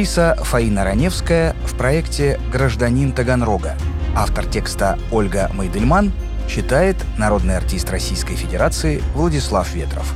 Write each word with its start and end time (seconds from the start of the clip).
Актриса 0.00 0.34
Фаина 0.44 0.82
Раневская 0.82 1.54
в 1.66 1.76
проекте 1.76 2.40
«Гражданин 2.50 3.12
Таганрога». 3.12 3.76
Автор 4.16 4.46
текста 4.46 4.98
Ольга 5.12 5.50
Майдельман 5.52 6.10
читает 6.48 6.96
народный 7.18 7.54
артист 7.58 7.90
Российской 7.90 8.34
Федерации 8.34 9.02
Владислав 9.12 9.70
Ветров. 9.74 10.10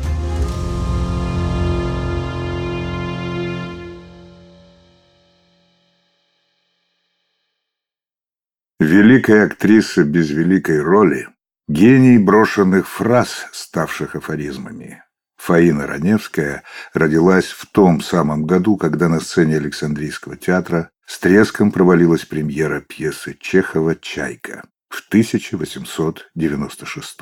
Великая 8.81 9.45
актриса 9.45 10.05
без 10.05 10.31
великой 10.31 10.81
роли, 10.81 11.29
гений 11.69 12.17
брошенных 12.17 12.89
фраз, 12.89 13.49
ставших 13.53 14.17
афоризмами, 14.17 15.05
Фаина 15.45 15.87
Раневская 15.87 16.65
родилась 16.95 17.49
в 17.49 17.67
том 17.67 18.01
самом 18.01 18.47
году, 18.47 18.79
когда 18.79 19.11
на 19.11 19.21
сцене 19.21 19.59
Александрийского 19.59 20.39
театра 20.39 20.89
с 21.05 21.19
треском 21.19 21.71
провалилась 21.71 22.25
премьера 22.25 22.81
пьесы 22.81 23.37
Чехова 23.39 23.95
«Чайка» 23.95 24.65
в 24.89 25.07
1896 25.07 27.21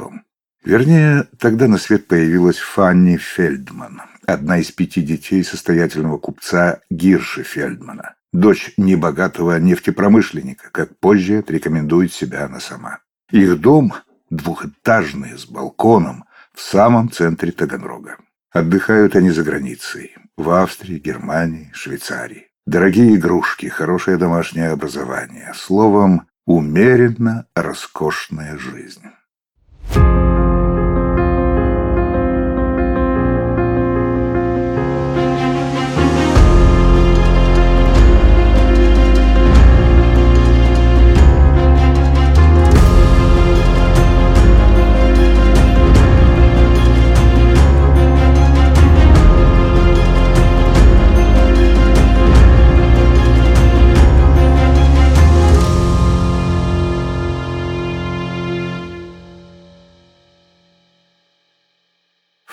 Вернее, 0.64 1.27
тогда 1.40 1.66
на 1.66 1.78
свет 1.78 2.06
появилась 2.06 2.58
Фанни 2.58 3.16
Фельдман, 3.16 4.02
одна 4.24 4.58
из 4.58 4.70
пяти 4.70 5.02
детей 5.02 5.42
состоятельного 5.42 6.18
купца 6.18 6.78
Гирши 6.91 7.42
Фельдмана, 7.42 8.14
дочь 8.32 8.72
небогатого 8.77 9.58
нефтепромышленника, 9.58 10.70
как 10.70 10.97
позже 11.00 11.38
отрекомендует 11.38 12.12
себя 12.12 12.44
она 12.44 12.60
сама. 12.60 13.00
Их 13.32 13.60
дом, 13.60 13.94
двухэтажный, 14.30 15.36
с 15.36 15.44
балконом, 15.44 16.22
в 16.55 16.61
самом 16.61 17.11
центре 17.11 17.53
Таганрога. 17.53 18.17
Отдыхают 18.50 19.17
они 19.17 19.31
за 19.31 19.42
границей, 19.42 20.14
в 20.36 20.50
Австрии, 20.50 20.98
Германии, 20.98 21.70
Швейцарии. 21.72 22.48
Дорогие 22.67 23.17
игрушки, 23.17 23.67
хорошее 23.67 24.19
домашнее 24.19 24.70
образование. 24.70 25.53
Словом, 25.55 26.28
умеренно 26.47 27.47
роскошная 27.55 28.59
жизнь. 28.59 29.03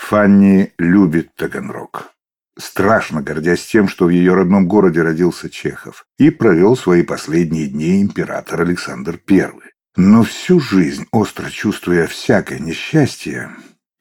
Фанни 0.10 0.74
любит 0.80 1.36
Таганрог. 1.36 2.10
Страшно 2.58 3.22
гордясь 3.22 3.64
тем, 3.64 3.88
что 3.88 4.06
в 4.06 4.10
ее 4.10 4.34
родном 4.34 4.68
городе 4.68 5.04
родился 5.04 5.52
Чехов 5.52 6.08
и 6.18 6.32
провел 6.32 6.76
свои 6.76 7.04
последние 7.04 7.68
дни 7.68 8.02
император 8.02 8.62
Александр 8.62 9.22
I. 9.30 9.52
Но 9.98 10.24
всю 10.24 10.60
жизнь, 10.60 11.06
остро 11.12 11.52
чувствуя 11.52 12.08
всякое 12.08 12.58
несчастье, 12.58 13.52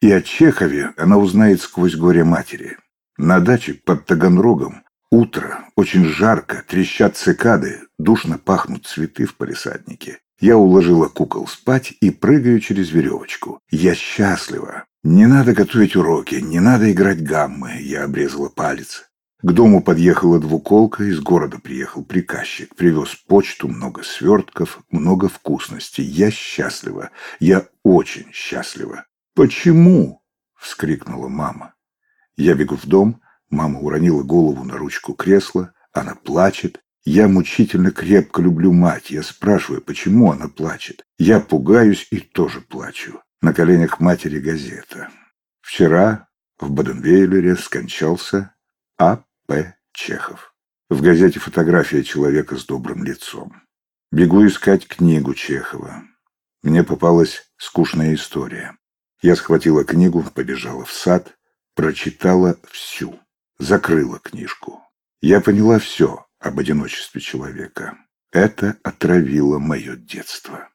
и 0.00 0.10
о 0.10 0.22
Чехове 0.22 0.94
она 0.96 1.18
узнает 1.18 1.60
сквозь 1.60 1.94
горе 1.94 2.24
матери. 2.24 2.78
На 3.18 3.40
даче 3.40 3.74
под 3.74 4.06
Таганрогом 4.06 4.84
утро, 5.10 5.66
очень 5.76 6.06
жарко, 6.06 6.64
трещат 6.66 7.18
цикады, 7.18 7.80
душно 7.98 8.38
пахнут 8.38 8.86
цветы 8.86 9.26
в 9.26 9.34
палисаднике. 9.34 10.20
Я 10.40 10.56
уложила 10.56 11.08
кукол 11.08 11.46
спать 11.46 11.92
и 12.00 12.10
прыгаю 12.10 12.60
через 12.60 12.92
веревочку. 12.92 13.60
Я 13.70 13.94
счастлива. 13.94 14.87
Не 15.04 15.26
надо 15.26 15.52
готовить 15.52 15.94
уроки, 15.94 16.36
не 16.36 16.58
надо 16.58 16.90
играть 16.90 17.22
гаммы. 17.22 17.80
Я 17.80 18.04
обрезала 18.04 18.48
палец. 18.48 19.08
К 19.40 19.52
дому 19.52 19.80
подъехала 19.80 20.40
двуколка, 20.40 21.04
из 21.04 21.20
города 21.20 21.60
приехал 21.60 22.04
приказчик. 22.04 22.74
Привез 22.74 23.14
почту, 23.14 23.68
много 23.68 24.02
свертков, 24.02 24.80
много 24.90 25.28
вкусностей. 25.28 26.02
Я 26.02 26.32
счастлива. 26.32 27.10
Я 27.38 27.68
очень 27.84 28.32
счастлива. 28.32 29.04
«Почему?»— 29.36 30.24
вскрикнула 30.56 31.28
мама. 31.28 31.74
Я 32.36 32.54
бегу 32.54 32.76
в 32.76 32.86
дом. 32.86 33.22
Мама 33.50 33.78
уронила 33.78 34.24
голову 34.24 34.64
на 34.64 34.76
ручку 34.76 35.14
кресла. 35.14 35.72
Она 35.92 36.16
плачет. 36.16 36.80
Я 37.04 37.28
мучительно 37.28 37.92
крепко 37.92 38.42
люблю 38.42 38.72
мать. 38.72 39.10
Я 39.12 39.22
спрашиваю, 39.22 39.80
почему 39.80 40.32
она 40.32 40.48
плачет. 40.48 41.04
Я 41.18 41.38
пугаюсь 41.38 42.08
и 42.10 42.18
тоже 42.18 42.60
плачу. 42.60 43.20
На 43.40 43.54
коленях 43.54 44.00
матери 44.00 44.40
газета. 44.40 45.10
Вчера 45.60 46.28
в 46.58 46.72
Баденвейлере 46.72 47.54
скончался 47.54 48.52
А.П. 48.98 49.76
Чехов. 49.92 50.52
В 50.90 51.02
газете 51.02 51.38
фотография 51.38 52.02
человека 52.02 52.56
с 52.56 52.66
добрым 52.66 53.04
лицом. 53.04 53.62
Бегу 54.10 54.44
искать 54.44 54.88
книгу 54.88 55.34
Чехова. 55.34 56.02
Мне 56.62 56.82
попалась 56.82 57.48
скучная 57.58 58.12
история. 58.14 58.76
Я 59.22 59.36
схватила 59.36 59.84
книгу, 59.84 60.24
побежала 60.34 60.84
в 60.84 60.92
сад, 60.92 61.38
прочитала 61.76 62.58
всю, 62.68 63.20
закрыла 63.58 64.18
книжку. 64.18 64.82
Я 65.20 65.40
поняла 65.40 65.78
все 65.78 66.26
об 66.40 66.58
одиночестве 66.58 67.20
человека. 67.20 67.98
Это 68.32 68.78
отравило 68.82 69.60
мое 69.60 69.94
детство. 69.94 70.70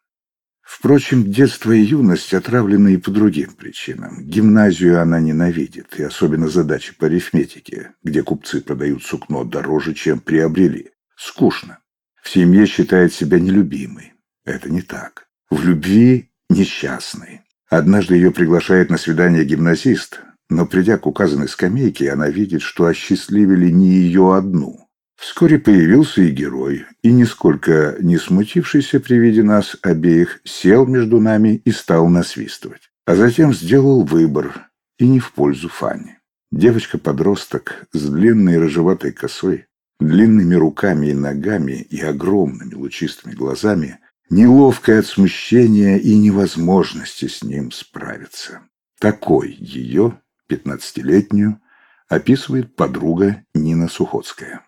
Впрочем, 0.75 1.31
детство 1.31 1.71
и 1.71 1.79
юность 1.79 2.33
отравлены 2.33 2.95
и 2.95 2.97
по 2.97 3.11
другим 3.11 3.53
причинам. 3.53 4.25
Гимназию 4.25 4.99
она 4.99 5.19
ненавидит, 5.19 5.99
и 5.99 6.03
особенно 6.03 6.49
задачи 6.49 6.95
по 6.97 7.05
арифметике, 7.05 7.91
где 8.01 8.23
купцы 8.23 8.59
продают 8.59 9.03
сукно 9.03 9.43
дороже, 9.43 9.93
чем 9.93 10.19
приобрели. 10.19 10.89
Скучно. 11.15 11.77
В 12.23 12.29
семье 12.29 12.65
считает 12.65 13.13
себя 13.13 13.39
нелюбимой. 13.39 14.13
Это 14.45 14.71
не 14.71 14.81
так. 14.81 15.27
В 15.51 15.63
любви 15.63 16.31
несчастной. 16.49 17.41
Однажды 17.69 18.15
ее 18.15 18.31
приглашает 18.31 18.89
на 18.89 18.97
свидание 18.97 19.45
гимназист, 19.45 20.21
но 20.49 20.65
придя 20.65 20.97
к 20.97 21.05
указанной 21.05 21.49
скамейке, 21.49 22.11
она 22.11 22.29
видит, 22.29 22.63
что 22.63 22.87
осчастливили 22.87 23.69
не 23.69 23.89
ее 23.89 24.35
одну– 24.35 24.79
Вскоре 25.23 25.57
появился 25.57 26.21
и 26.21 26.31
герой, 26.31 26.85
и, 27.01 27.09
нисколько 27.09 27.95
не 28.01 28.17
смутившийся 28.17 28.99
при 28.99 29.15
виде 29.15 29.41
нас 29.41 29.77
обеих, 29.81 30.41
сел 30.43 30.85
между 30.85 31.21
нами 31.21 31.61
и 31.63 31.71
стал 31.71 32.09
насвистывать. 32.09 32.91
А 33.05 33.15
затем 33.15 33.53
сделал 33.53 34.03
выбор, 34.03 34.67
и 34.99 35.07
не 35.07 35.21
в 35.21 35.31
пользу 35.31 35.69
Фани. 35.69 36.19
Девочка-подросток 36.51 37.85
с 37.93 38.09
длинной 38.09 38.57
рыжеватой 38.57 39.13
косой, 39.13 39.67
длинными 40.01 40.55
руками 40.55 41.07
и 41.07 41.13
ногами 41.13 41.87
и 41.89 42.01
огромными 42.01 42.73
лучистыми 42.73 43.33
глазами, 43.33 43.99
неловкая 44.29 44.99
от 44.99 45.05
смущения 45.05 45.99
и 45.99 46.15
невозможности 46.17 47.29
с 47.29 47.43
ним 47.43 47.71
справиться. 47.71 48.59
Такой 48.99 49.55
ее, 49.57 50.19
пятнадцатилетнюю, 50.47 51.61
описывает 52.09 52.75
подруга 52.75 53.45
Нина 53.55 53.87
Сухоцкая. 53.87 54.67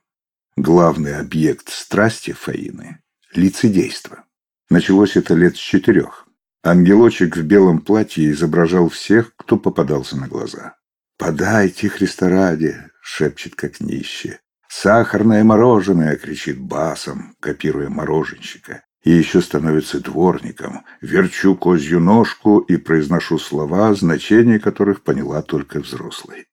Главный 0.57 1.17
объект 1.17 1.67
страсти 1.67 2.31
Фаины– 2.31 2.99
лицедейство. 3.33 4.23
Началось 4.69 5.17
это 5.17 5.33
лет 5.33 5.57
с 5.57 5.59
четырех. 5.59 6.27
Ангелочек 6.63 7.35
в 7.35 7.43
белом 7.43 7.81
платье 7.81 8.31
изображал 8.31 8.87
всех, 8.87 9.35
кто 9.35 9.57
попадался 9.57 10.15
на 10.15 10.29
глаза. 10.29 10.77
«Подайте, 11.17 11.89
Христа 11.89 12.29
ради!»– 12.29 12.73
шепчет 13.01 13.55
как 13.55 13.81
нищие. 13.81 14.39
«Сахарное 14.69 15.43
мороженое!»– 15.43 16.15
кричит 16.23 16.57
басом, 16.57 17.35
копируя 17.41 17.89
мороженщика. 17.89 18.85
И 19.03 19.11
еще 19.11 19.41
становится 19.41 19.99
дворником. 19.99 20.85
Верчу 21.01 21.57
козью 21.57 21.99
ножку 21.99 22.59
и 22.59 22.77
произношу 22.77 23.39
слова, 23.39 23.93
значение 23.93 24.61
которых 24.61 25.03
поняла 25.03 25.41
только 25.41 25.81
взрослый. 25.81 26.47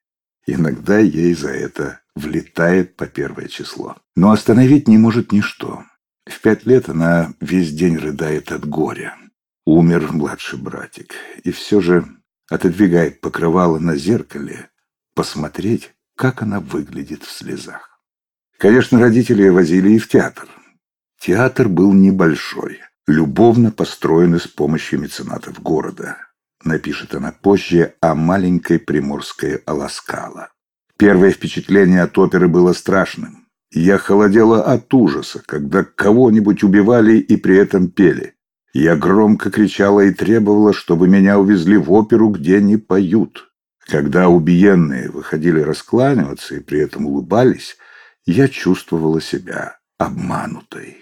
Иногда 0.47 0.99
ей 0.99 1.35
за 1.35 1.51
это 1.51 2.01
влетает 2.15 2.97
по 2.97 3.07
первое 3.07 3.49
число. 3.49 3.97
Но 4.17 4.33
остановить 4.33 4.89
не 4.89 4.99
может 4.99 5.33
ничто. 5.33 5.85
В 6.27 6.41
пять 6.41 6.67
лет 6.67 6.89
она 6.89 7.35
весь 7.41 7.73
день 7.73 7.97
рыдает 7.97 8.53
от 8.53 8.67
горя. 8.69 9.17
Умер 9.65 10.13
младший 10.13 10.59
братик. 10.59 11.15
И 11.45 11.53
все 11.53 11.81
же 11.81 12.07
отодвигает 12.49 13.21
покрывало 13.21 13.79
на 13.79 13.97
зеркале, 13.97 14.71
посмотреть, 15.15 15.93
как 16.17 16.43
она 16.43 16.61
выглядит 16.61 17.23
в 17.23 17.31
слезах. 17.31 18.01
Конечно, 18.59 19.01
родители 19.01 19.49
возили 19.49 19.91
и 19.91 19.99
в 19.99 20.09
театр. 20.09 20.49
Театр 21.19 21.69
был 21.69 21.93
небольшой, 21.93 22.81
любовно 23.07 23.71
построенный 23.71 24.41
с 24.41 24.47
помощью 24.47 25.01
меценатов 25.01 25.61
города. 25.63 26.19
Напишет 26.65 27.15
она 27.15 27.33
позже 27.33 27.95
о 28.01 28.15
маленькой 28.15 28.79
приморской 28.79 29.57
Аласкала. 29.67 30.51
Первое 30.97 31.33
впечатление 31.33 32.03
от 32.03 32.17
оперы 32.19 32.49
было 32.49 32.73
страшным. 32.73 33.49
Я 33.73 33.99
холодела 33.99 34.63
от 34.63 34.93
ужаса, 34.95 35.43
когда 35.45 35.83
кого-нибудь 35.83 36.63
убивали 36.63 37.19
и 37.19 37.37
при 37.37 37.57
этом 37.57 37.89
пели. 37.89 38.35
Я 38.73 38.97
громко 38.97 39.51
кричала 39.51 40.01
и 40.01 40.13
требовала, 40.13 40.73
чтобы 40.73 41.09
меня 41.09 41.39
увезли 41.39 41.77
в 41.77 41.91
оперу, 41.93 42.29
где 42.29 42.61
не 42.61 42.77
поют. 42.77 43.51
Когда 43.87 44.29
убиенные 44.29 45.11
выходили 45.11 45.61
раскланиваться 45.61 46.55
и 46.55 46.61
при 46.61 46.81
этом 46.81 47.07
улыбались, 47.07 47.77
я 48.25 48.47
чувствовала 48.49 49.21
себя 49.21 49.79
обманутой. 49.99 51.02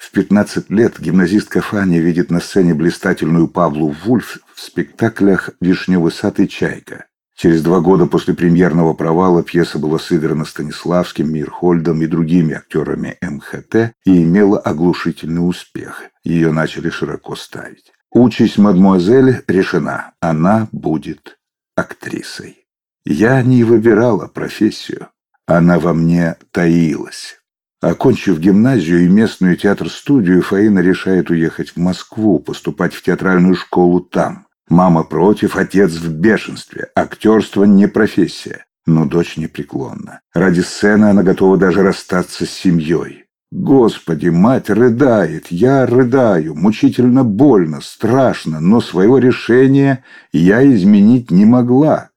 В 0.00 0.12
15 0.12 0.70
лет 0.70 0.98
гимназистка 0.98 1.60
Фаня 1.60 2.00
видит 2.00 2.30
на 2.30 2.40
сцене 2.40 2.72
блистательную 2.72 3.48
Павлу 3.48 3.94
Вульф 4.02 4.38
в 4.54 4.60
спектаклях 4.60 5.50
«Вишневый 5.60 6.10
сад» 6.10 6.40
и 6.40 6.48
«Чайка». 6.48 7.04
Через 7.36 7.62
два 7.62 7.80
года 7.80 8.06
после 8.06 8.32
премьерного 8.32 8.94
провала 8.94 9.42
пьеса 9.42 9.78
была 9.78 9.98
сыграна 9.98 10.46
Станиславским, 10.46 11.30
Мирхольдом 11.30 12.00
и 12.00 12.06
другими 12.06 12.54
актерами 12.54 13.18
МХТ 13.20 13.94
и 14.06 14.22
имела 14.22 14.58
оглушительный 14.58 15.46
успех. 15.46 16.04
Ее 16.24 16.50
начали 16.50 16.88
широко 16.88 17.36
ставить. 17.36 17.92
Участь 18.10 18.56
мадмуазель 18.56 19.44
решена. 19.46 20.12
Она 20.20 20.68
будет 20.72 21.38
актрисой. 21.76 22.66
Я 23.04 23.42
не 23.42 23.64
выбирала 23.64 24.28
профессию. 24.28 25.08
Она 25.46 25.78
во 25.78 25.92
мне 25.92 26.36
таилась. 26.52 27.39
Окончив 27.80 28.38
гимназию 28.38 29.04
и 29.04 29.08
местную 29.08 29.56
театр-студию, 29.56 30.42
Фаина 30.42 30.80
решает 30.80 31.30
уехать 31.30 31.70
в 31.70 31.76
Москву, 31.78 32.38
поступать 32.38 32.92
в 32.92 33.02
театральную 33.02 33.54
школу 33.54 34.00
там. 34.00 34.46
Мама 34.68 35.02
против, 35.02 35.56
отец 35.56 35.92
в 35.92 36.12
бешенстве. 36.12 36.90
Актерство 36.94 37.64
не 37.64 37.88
профессия. 37.88 38.66
Но 38.86 39.06
дочь 39.06 39.36
непреклонна. 39.36 40.20
Ради 40.34 40.60
сцены 40.60 41.06
она 41.06 41.22
готова 41.22 41.56
даже 41.56 41.82
расстаться 41.82 42.44
с 42.44 42.50
семьей. 42.50 43.24
Господи, 43.50 44.28
мать 44.28 44.70
рыдает, 44.70 45.48
я 45.48 45.84
рыдаю, 45.84 46.54
мучительно 46.54 47.24
больно, 47.24 47.80
страшно, 47.80 48.60
но 48.60 48.80
своего 48.80 49.18
решения 49.18 50.04
я 50.32 50.64
изменить 50.72 51.32
не 51.32 51.44
могла. 51.44 52.10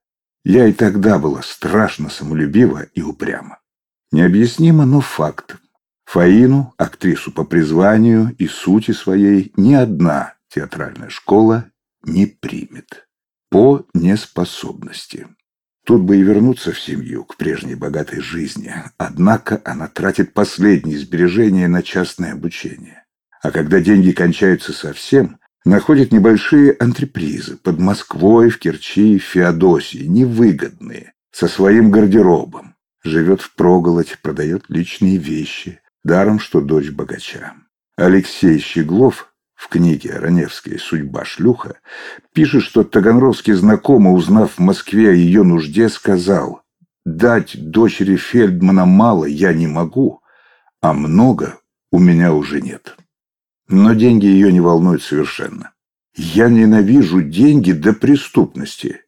Я 0.45 0.67
и 0.67 0.73
тогда 0.73 1.17
была 1.17 1.41
страшно 1.41 2.09
самолюбива 2.09 2.83
и 2.93 3.01
упряма. 3.01 3.57
Необъяснимо, 4.13 4.85
но 4.85 5.01
факт. 5.01 5.55
Фаину, 6.05 6.75
актрису 6.77 7.31
по 7.31 7.43
призванию 7.43 8.35
и 8.37 8.47
сути 8.47 8.91
своей, 8.91 9.51
ни 9.57 9.73
одна 9.73 10.35
театральная 10.49 11.09
школа 11.09 11.65
не 12.05 12.27
примет 12.27 13.07
по 13.49 13.87
неспособности. 13.95 15.27
Тут 15.83 16.03
бы 16.03 16.17
и 16.17 16.21
вернуться 16.21 16.73
в 16.73 16.79
семью, 16.79 17.25
к 17.25 17.37
прежней 17.37 17.73
богатой 17.73 18.19
жизни. 18.19 18.71
Однако 18.99 19.59
она 19.65 19.87
тратит 19.87 20.35
последние 20.35 20.99
сбережения 20.99 21.67
на 21.67 21.81
частное 21.81 22.33
обучение. 22.33 23.05
А 23.41 23.49
когда 23.49 23.79
деньги 23.79 24.11
кончаются 24.11 24.73
совсем, 24.73 25.39
находит 25.65 26.11
небольшие 26.11 26.75
антрепризы 26.79 27.57
под 27.57 27.79
Москвой, 27.79 28.51
в 28.51 28.59
Керчи, 28.59 29.17
в 29.17 29.23
Феодосии, 29.23 30.05
невыгодные, 30.05 31.13
со 31.31 31.47
своим 31.47 31.89
гардеробом. 31.89 32.72
Живет 33.03 33.41
в 33.41 33.53
проголодь, 33.55 34.17
продает 34.21 34.65
личные 34.69 35.17
вещи, 35.17 35.81
даром, 36.03 36.39
что 36.39 36.61
дочь 36.61 36.89
богача. 36.89 37.53
Алексей 37.97 38.59
Щеглов 38.59 39.33
в 39.55 39.67
книге 39.67 40.17
«Раневская 40.17 40.77
судьба 40.77 41.25
шлюха» 41.25 41.79
пишет, 42.33 42.63
что 42.63 42.83
Таганровский 42.83 43.53
знакомый, 43.53 44.15
узнав 44.15 44.53
в 44.53 44.59
Москве 44.59 45.09
о 45.09 45.13
ее 45.13 45.43
нужде, 45.43 45.89
сказал 45.89 46.61
«Дать 47.05 47.55
дочери 47.71 48.15
Фельдмана 48.15 48.85
мало 48.85 49.25
я 49.25 49.53
не 49.53 49.67
могу, 49.67 50.21
а 50.81 50.93
много 50.93 51.59
у 51.91 51.99
меня 51.99 52.33
уже 52.33 52.61
нет». 52.61 52.95
Но 53.67 53.93
деньги 53.93 54.25
ее 54.25 54.51
не 54.51 54.61
волнуют 54.61 55.03
совершенно. 55.03 55.71
«Я 56.15 56.47
ненавижу 56.47 57.21
деньги 57.21 57.71
до 57.73 57.93
преступности. 57.93 59.02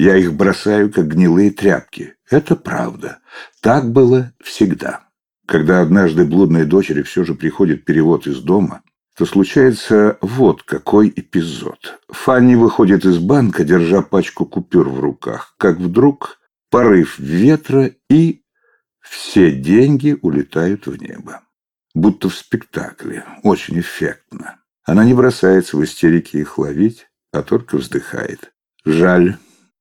Я 0.00 0.16
их 0.16 0.32
бросаю, 0.32 0.90
как 0.90 1.08
гнилые 1.08 1.50
тряпки. 1.50 2.14
Это 2.30 2.56
правда. 2.56 3.18
Так 3.60 3.92
было 3.92 4.32
всегда». 4.42 5.02
Когда 5.46 5.82
однажды 5.82 6.24
блудной 6.24 6.64
дочери 6.64 7.02
все 7.02 7.22
же 7.22 7.34
приходит 7.34 7.84
перевод 7.84 8.26
из 8.26 8.40
дома, 8.40 8.80
то 9.14 9.26
случается 9.26 10.16
вот 10.22 10.62
какой 10.62 11.12
эпизод. 11.14 11.98
Фанни 12.08 12.54
выходит 12.54 13.04
из 13.04 13.18
банка, 13.18 13.62
держа 13.62 14.00
пачку 14.00 14.46
купюр 14.46 14.88
в 14.88 15.00
руках, 15.00 15.54
как 15.58 15.76
вдруг 15.76 16.38
порыв 16.70 17.18
ветра 17.18 17.90
и 18.08 18.40
все 19.00 19.50
деньги 19.50 20.16
улетают 20.22 20.86
в 20.86 20.96
небо. 20.96 21.42
Будто 21.94 22.30
в 22.30 22.34
спектакле. 22.34 23.26
Очень 23.42 23.80
эффектно. 23.80 24.60
Она 24.84 25.04
не 25.04 25.12
бросается 25.12 25.76
в 25.76 25.84
истерике 25.84 26.38
их 26.38 26.56
ловить, 26.56 27.08
а 27.32 27.42
только 27.42 27.76
вздыхает. 27.76 28.52
Жаль, 28.86 29.36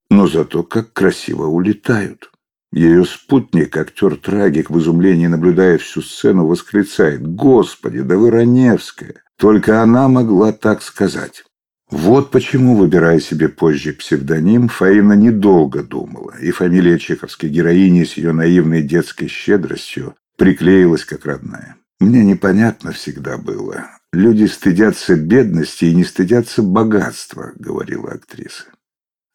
но 0.09 0.27
зато 0.27 0.63
как 0.63 0.94
красиво 0.94 1.45
улетают. 1.45 2.31
Ее 2.71 3.03
спутник, 3.06 3.75
актер-трагик, 3.77 4.69
в 4.69 4.79
изумлении 4.79 5.27
наблюдая 5.27 5.77
всю 5.79 6.01
сцену, 6.01 6.45
восклицает 6.45 7.25
«Господи, 7.25 8.01
да 8.01 8.17
вы 8.17 8.29
Раневская! 8.29 9.23
Только 9.38 9.81
она 9.81 10.07
могла 10.07 10.51
так 10.51 10.81
сказать. 10.83 11.44
Вот 11.89 12.29
почему, 12.29 12.75
выбирая 12.75 13.19
себе 13.19 13.50
позже 13.50 13.94
псевдоним, 13.94 14.67
Фаина 14.67 15.13
недолго 15.13 15.81
думала, 15.81 16.35
и 16.39 16.51
фамилия 16.51 17.00
чеховской 17.00 17.50
героини 17.50 18.03
с 18.03 18.13
ее 18.13 18.31
наивной 18.31 18.83
детской 18.83 19.27
щедростью 19.27 20.13
приклеилась 20.38 21.06
как 21.06 21.25
родная. 21.25 21.77
Мне 22.00 22.23
непонятно 22.23 22.91
всегда 22.91 23.38
было. 23.38 23.88
Люди 24.13 24.45
стыдятся 24.45 25.15
бедности 25.15 25.85
и 25.85 25.95
не 25.95 26.03
стыдятся 26.03 26.61
богатства, 26.61 27.53
говорила 27.56 28.11
актриса. 28.11 28.65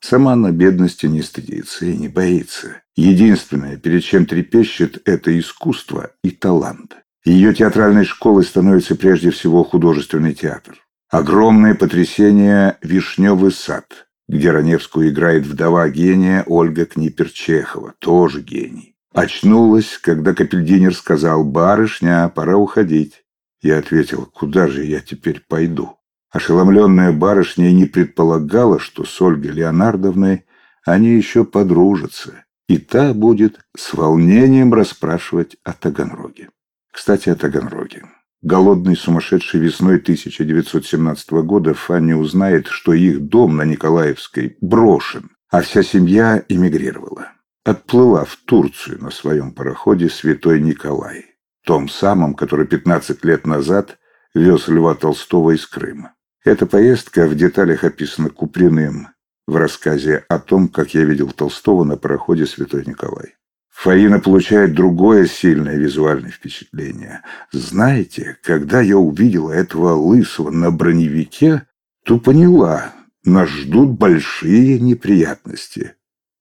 Сама 0.07 0.35
она 0.35 0.51
бедности 0.51 1.07
не 1.07 1.23
стыдится 1.23 1.87
и 1.87 1.97
не 1.97 2.09
боится. 2.09 2.83
Единственное, 2.95 3.79
перед 3.79 4.05
чем 4.05 4.27
трепещет, 4.27 5.01
это 5.09 5.37
искусство 5.39 6.11
и 6.23 6.31
талант. 6.31 6.95
Ее 7.25 7.55
театральной 7.55 8.05
школой 8.05 8.45
становится 8.45 8.97
прежде 8.97 9.31
всего 9.31 9.65
художественный 9.65 10.35
театр. 10.35 10.77
Огромное 11.09 11.75
потрясение 11.75 12.77
«Вишневый 12.83 13.51
сад», 13.51 14.07
где 14.29 14.51
Раневскую 14.51 15.09
играет 15.09 15.47
вдова 15.47 15.89
гения 15.89 16.45
Ольга 16.47 16.85
Книперчехова, 16.85 17.95
тоже 17.99 18.43
гений. 18.43 18.97
Очнулась, 19.15 19.99
когда 20.03 20.35
Капельдинер 20.35 20.95
сказал 20.95 21.45
«Барышня, 21.45 22.29
пора 22.29 22.59
уходить». 22.59 23.25
Я 23.63 23.79
ответил 23.79 24.27
«Куда 24.27 24.69
же 24.69 24.85
я 24.85 25.01
теперь 25.01 25.41
пойду?» 25.49 25.97
Ошеломленная 26.35 27.13
барышня 27.13 27.71
не 27.71 27.85
предполагала, 27.85 28.81
что 28.81 29.05
с 29.05 29.23
Ольгой 29.23 29.53
Леонардовной 29.53 30.45
они 30.85 31.11
еще 31.11 31.45
подружатся, 31.45 32.45
и 32.67 32.79
та 32.79 33.15
будет 33.15 33.61
с 33.77 33.95
волнением 33.95 34.75
расспрашивать 34.75 35.57
о 35.63 35.73
Таганроге. 35.73 36.51
Кстати, 36.93 37.29
о 37.29 37.37
Таганроге. 37.37 38.07
Голодной 38.43 38.97
сумасшедшей 38.97 39.61
весной 39.61 39.99
1917 39.99 41.31
года 41.45 41.73
Фанни 41.73 42.15
узнает, 42.15 42.67
что 42.67 42.93
их 42.93 43.29
дом 43.29 43.57
на 43.57 43.63
Николаевской 43.63 44.57
брошен, 44.61 45.31
а 45.53 45.61
вся 45.63 45.85
семья 45.85 46.43
эмигрировала. 46.49 47.29
Отплыла 47.65 48.25
в 48.25 48.35
Турцию 48.45 49.01
на 49.01 49.13
своем 49.13 49.53
пароходе 49.53 50.09
«Святой 50.09 50.61
Николай», 50.61 51.27
том 51.65 51.89
самом, 51.89 52.35
который 52.35 52.67
15 52.67 53.25
лет 53.25 53.47
назад 53.47 53.99
вез 54.35 54.67
Льва 54.67 54.97
Толстого 54.97 55.53
из 55.53 55.65
Крыма. 55.65 56.11
Эта 56.45 56.67
поездка 56.67 57.27
в 57.27 57.35
деталях 57.35 57.85
описана 57.85 58.29
Куприным 58.29 59.09
в 59.47 59.57
рассказе 59.57 60.27
о 60.29 60.39
том, 60.39 60.69
как 60.69 60.93
я 60.93 61.05
видел 61.05 61.31
Толстого 61.31 61.85
на 61.85 61.97
пароходе 61.97 62.45
«Святой 62.45 62.85
Николай». 62.87 63.37
Фаина 63.71 64.21
получает 64.21 64.75
другое 64.75 65.25
сильное 65.25 65.77
визуальное 65.77 66.31
впечатление. 66.31 67.23
Знаете, 67.51 68.37
когда 68.43 68.83
я 68.83 68.99
увидела 68.99 69.53
этого 69.53 69.95
лысого 69.95 70.51
на 70.51 70.71
броневике, 70.71 71.67
то 72.05 72.21
поняла, 72.21 72.93
нас 73.25 73.49
ждут 73.49 73.93
большие 73.93 74.79
неприятности, 74.79 75.95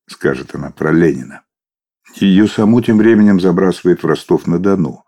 скажет 0.10 0.54
она 0.54 0.70
про 0.70 0.92
Ленина. 0.92 1.44
Ее 2.16 2.50
саму 2.50 2.82
тем 2.82 2.98
временем 2.98 3.40
забрасывает 3.40 4.04
в 4.04 4.06
Ростов-на-Дону 4.06 5.06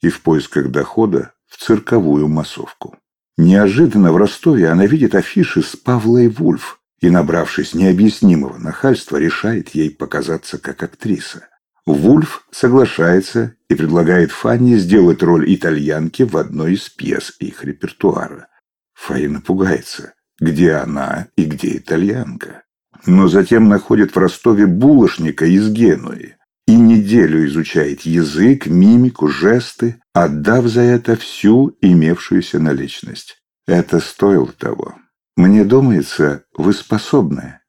и 0.00 0.08
в 0.08 0.22
поисках 0.22 0.70
дохода 0.70 1.34
в 1.46 1.58
цирковую 1.58 2.28
массовку. 2.28 2.96
Неожиданно 3.36 4.12
в 4.12 4.16
Ростове 4.16 4.68
она 4.68 4.86
видит 4.86 5.14
афиши 5.14 5.62
с 5.62 5.74
Павлой 5.74 6.28
Вульф 6.28 6.80
и, 7.00 7.10
набравшись 7.10 7.74
необъяснимого 7.74 8.58
нахальства, 8.58 9.16
решает 9.16 9.70
ей 9.70 9.90
показаться 9.90 10.58
как 10.58 10.82
актриса. 10.82 11.48
Вульф 11.84 12.46
соглашается 12.52 13.56
и 13.68 13.74
предлагает 13.74 14.30
Фанни 14.30 14.76
сделать 14.76 15.22
роль 15.22 15.52
итальянки 15.52 16.22
в 16.22 16.36
одной 16.36 16.74
из 16.74 16.88
пьес 16.90 17.34
их 17.40 17.64
репертуара. 17.64 18.48
Фаина 18.94 19.40
пугается, 19.40 20.14
где 20.38 20.72
она 20.74 21.26
и 21.36 21.44
где 21.44 21.78
итальянка. 21.78 22.62
Но 23.04 23.26
затем 23.26 23.68
находит 23.68 24.14
в 24.14 24.18
Ростове 24.18 24.66
булочника 24.66 25.44
из 25.44 25.70
Генуи. 25.70 26.36
И 26.66 26.76
неделю 26.76 27.46
изучает 27.46 28.02
язык, 28.02 28.66
мимику, 28.66 29.28
жесты, 29.28 30.00
отдав 30.12 30.66
за 30.66 30.82
это 30.82 31.16
всю 31.16 31.76
имевшуюся 31.80 32.58
наличность. 32.58 33.42
Это 33.66 34.00
стоило 34.00 34.52
того. 34.52 34.94
Мне 35.36 35.64
думается, 35.64 36.44
вы 36.56 36.72
способны. 36.72 37.60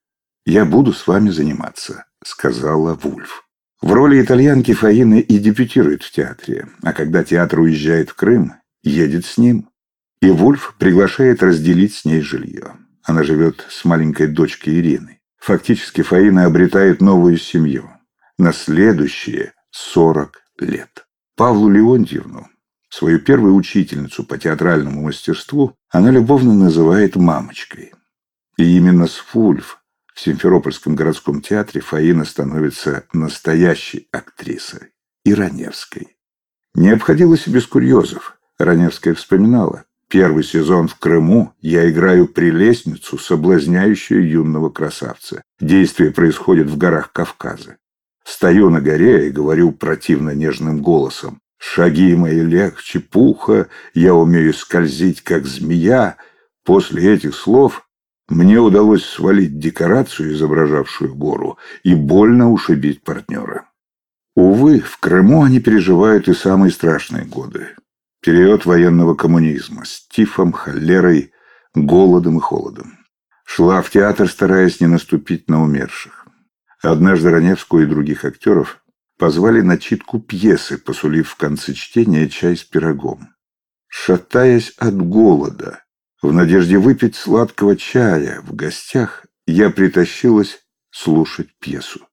Я 0.45 0.65
буду 0.65 0.93
с 0.93 1.07
вами 1.07 1.29
заниматься, 1.29 2.05
сказала 2.23 2.93
Вульф. 2.95 3.43
В 3.81 3.91
роли 3.91 4.21
итальянки 4.21 4.73
Фаина 4.73 5.19
и 5.19 5.38
дебютирует 5.39 6.03
в 6.03 6.12
театре, 6.12 6.67
а 6.83 6.93
когда 6.93 7.23
театр 7.23 7.59
уезжает 7.59 8.09
в 8.09 8.15
Крым, 8.15 8.53
едет 8.81 9.25
с 9.25 9.38
ним. 9.38 9.69
И 10.21 10.29
Вульф 10.29 10.75
приглашает 10.77 11.43
разделить 11.43 11.93
с 11.93 12.05
ней 12.05 12.21
жилье. 12.21 12.75
Она 13.03 13.23
живет 13.23 13.65
с 13.69 13.83
маленькой 13.83 14.27
дочкой 14.27 14.79
Ириной. 14.79 15.19
Фактически 15.38 16.01
Фаина 16.01 16.45
обретает 16.45 17.01
новую 17.01 17.38
семью 17.38 17.92
на 18.43 18.51
следующие 18.51 19.53
40 19.71 20.43
лет. 20.59 21.07
Павлу 21.38 21.69
Леонтьевну, 21.69 22.47
свою 22.89 23.19
первую 23.19 23.55
учительницу 23.55 24.25
по 24.25 24.38
театральному 24.38 25.01
мастерству, 25.01 25.77
она 25.89 26.12
любовно 26.12 26.53
называет 26.53 27.15
«мамочкой». 27.15 27.93
И 28.57 28.75
именно 28.75 29.07
с 29.07 29.15
Фульф 29.15 29.79
в 30.13 30.19
Симферопольском 30.19 30.93
городском 30.93 31.41
театре 31.41 31.79
Фаина 31.79 32.25
становится 32.25 33.05
настоящей 33.13 34.09
актрисой 34.12 34.91
и 35.23 35.33
Раневской. 35.33 36.17
Не 36.75 36.89
обходилось 36.89 37.47
и 37.47 37.50
без 37.50 37.65
курьезов. 37.65 38.38
Раневская 38.59 39.13
вспоминала. 39.13 39.85
Первый 40.09 40.43
сезон 40.43 40.89
в 40.89 40.95
Крыму 40.95 41.53
я 41.62 41.89
играю 41.89 42.27
прелестницу, 42.27 43.17
соблазняющую 43.17 44.29
юного 44.29 44.69
красавца. 44.69 45.43
Действие 45.62 46.12
происходит 46.12 46.69
в 46.69 46.77
горах 46.77 47.13
Кавказа. 47.13 47.77
Стою 48.23 48.69
на 48.69 48.81
горе 48.81 49.27
и 49.27 49.31
говорю 49.31 49.71
противно 49.71 50.31
нежным 50.31 50.81
голосом. 50.81 51.41
Шаги 51.57 52.15
мои 52.15 52.41
легче 52.41 52.99
пуха, 52.99 53.67
я 53.93 54.13
умею 54.13 54.53
скользить, 54.53 55.21
как 55.21 55.45
змея. 55.45 56.17
После 56.65 57.13
этих 57.13 57.35
слов 57.35 57.87
мне 58.29 58.59
удалось 58.59 59.05
свалить 59.05 59.59
декорацию, 59.59 60.33
изображавшую 60.33 61.15
гору, 61.15 61.57
и 61.83 61.95
больно 61.95 62.51
ушибить 62.51 63.03
партнера. 63.03 63.69
Увы, 64.35 64.79
в 64.79 64.97
Крыму 64.97 65.43
они 65.43 65.59
переживают 65.59 66.27
и 66.27 66.33
самые 66.33 66.71
страшные 66.71 67.25
годы. 67.25 67.67
Период 68.21 68.65
военного 68.65 69.15
коммунизма 69.15 69.85
с 69.85 70.07
тифом, 70.07 70.53
холерой, 70.53 71.31
голодом 71.75 72.37
и 72.37 72.41
холодом. 72.41 72.97
Шла 73.45 73.81
в 73.81 73.89
театр, 73.89 74.29
стараясь 74.29 74.79
не 74.79 74.87
наступить 74.87 75.49
на 75.49 75.61
умерших. 75.61 76.22
Однажды 76.83 77.29
Раневскую 77.29 77.85
и 77.85 77.89
других 77.89 78.25
актеров 78.25 78.83
позвали 79.17 79.61
на 79.61 79.77
читку 79.77 80.19
пьесы, 80.19 80.77
посулив 80.77 81.29
в 81.29 81.37
конце 81.37 81.73
чтения 81.73 82.27
чай 82.27 82.57
с 82.57 82.63
пирогом. 82.63 83.29
Шатаясь 83.87 84.73
от 84.77 84.97
голода, 84.97 85.85
в 86.21 86.33
надежде 86.33 86.77
выпить 86.77 87.15
сладкого 87.15 87.77
чая 87.77 88.41
в 88.41 88.53
гостях, 88.53 89.25
я 89.47 89.69
притащилась 89.69 90.59
слушать 90.91 91.47
пьесу. 91.59 92.05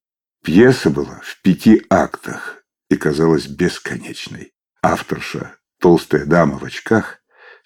Пьеса 0.44 0.90
была 0.90 1.20
в 1.24 1.42
пяти 1.42 1.84
актах 1.90 2.62
и 2.88 2.96
казалась 2.96 3.48
бесконечной. 3.48 4.52
Авторша, 4.82 5.56
толстая 5.80 6.26
дама 6.26 6.58
в 6.58 6.64
очках, 6.64 7.18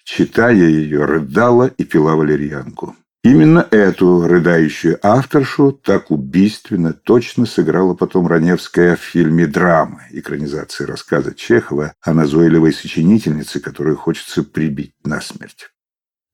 читая 0.03 0.55
ее, 0.55 1.05
рыдала 1.05 1.67
и 1.67 1.83
пила 1.83 2.15
валерьянку. 2.15 2.95
Именно 3.25 3.67
эту 3.71 4.27
рыдающую 4.27 4.99
авторшу 5.01 5.71
так 5.71 6.11
убийственно 6.11 6.93
точно 6.93 7.47
сыграла 7.47 7.95
потом 7.95 8.27
Раневская 8.27 8.95
в 8.95 8.99
фильме 8.99 9.47
«Драма», 9.47 10.03
экранизации 10.11 10.83
рассказа 10.83 11.33
Чехова 11.33 11.95
о 12.03 12.13
назойливой 12.13 12.71
сочинительнице, 12.71 13.59
которую 13.59 13.97
хочется 13.97 14.43
прибить 14.43 14.93
насмерть. 15.03 15.71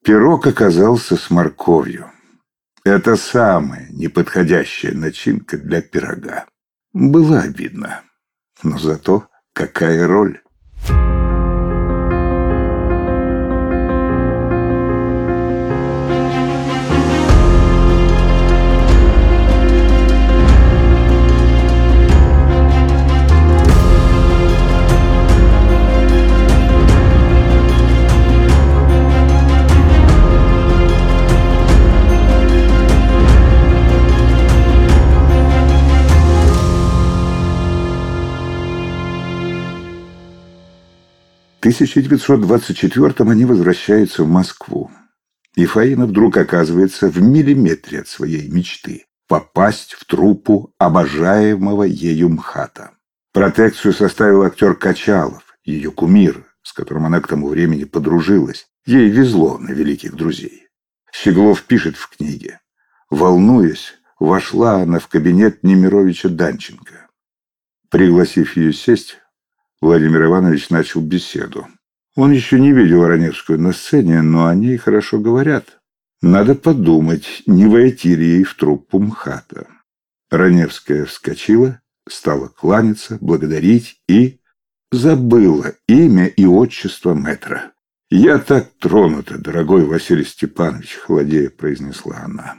Пирог 0.04 0.46
оказался 0.48 1.16
с 1.16 1.30
морковью. 1.30 2.12
Это 2.84 3.16
самая 3.16 3.88
неподходящая 3.92 4.94
начинка 4.94 5.58
для 5.58 5.82
пирога. 5.82 6.46
Было 6.92 7.40
обидно. 7.40 8.02
Но 8.64 8.78
зато 8.78 9.30
какая 9.54 10.08
роль. 10.08 10.42
1924-м 41.62 43.30
они 43.30 43.46
возвращаются 43.46 44.24
в 44.24 44.30
Москву. 44.30 44.90
И 45.56 45.66
Фаина 45.66 46.06
вдруг 46.08 46.38
оказывается 46.38 47.10
в 47.10 47.22
миллиметре 47.22 48.02
от 48.02 48.08
своей 48.08 48.50
мечты– 48.50 49.06
попасть 49.28 49.94
в 49.94 50.06
труппу 50.06 50.74
обожаемого 50.78 51.84
ею 51.84 52.30
МХАТа. 52.30 52.92
Протекцию 53.32 53.94
составил 53.94 54.44
актер 54.44 54.76
Качалов, 54.76 55.58
ее 55.64 55.92
кумир, 55.92 56.46
с 56.64 56.74
которым 56.74 57.06
она 57.06 57.22
к 57.22 57.28
тому 57.28 57.48
времени 57.48 57.86
подружилась. 57.86 58.68
Ей 58.86 59.10
везло 59.10 59.58
на 59.58 59.72
великих 59.72 60.16
друзей. 60.16 60.68
Щеглов 61.14 61.64
пишет 61.64 61.96
в 61.96 62.10
книге. 62.10 62.60
Волнуясь, 63.10 63.94
вошла 64.20 64.82
она 64.82 65.00
в 65.00 65.08
кабинет 65.08 65.64
Немировича 65.64 66.30
Данченко. 66.30 67.08
Пригласив 67.90 68.58
ее 68.58 68.74
сесть, 68.74 69.21
Владимир 69.82 70.26
Иванович 70.26 70.70
начал 70.70 71.02
беседу. 71.02 71.68
Он 72.16 72.32
еще 72.32 72.60
не 72.60 72.72
видел 72.72 73.08
Раневскую 73.08 73.60
на 73.60 73.74
сцене, 73.74 74.22
но 74.22 74.46
о 74.46 74.54
ней 74.54 74.78
хорошо 74.78 75.20
говорят. 75.20 75.80
Надо 76.22 76.54
подумать, 76.54 77.42
не 77.48 77.66
войти 77.66 78.16
ли 78.16 78.26
ей 78.26 78.44
в 78.44 78.54
труппу 78.54 79.00
МХАТа. 79.00 79.68
Раневская 80.30 81.06
вскочила, 81.06 81.82
стала 82.08 82.48
кланяться, 82.48 83.18
благодарить 83.22 84.00
и 84.08 84.40
забыла 84.92 85.74
имя 85.88 86.28
и 86.28 86.46
отчество 86.46 87.16
мэтра. 87.16 87.72
«Я 88.12 88.38
так 88.38 88.70
тронута, 88.78 89.40
дорогой 89.40 89.86
Василий 89.86 90.26
Степанович»,— 90.26 90.96
холодея 91.06 91.50
произнесла 91.50 92.20
она. 92.26 92.58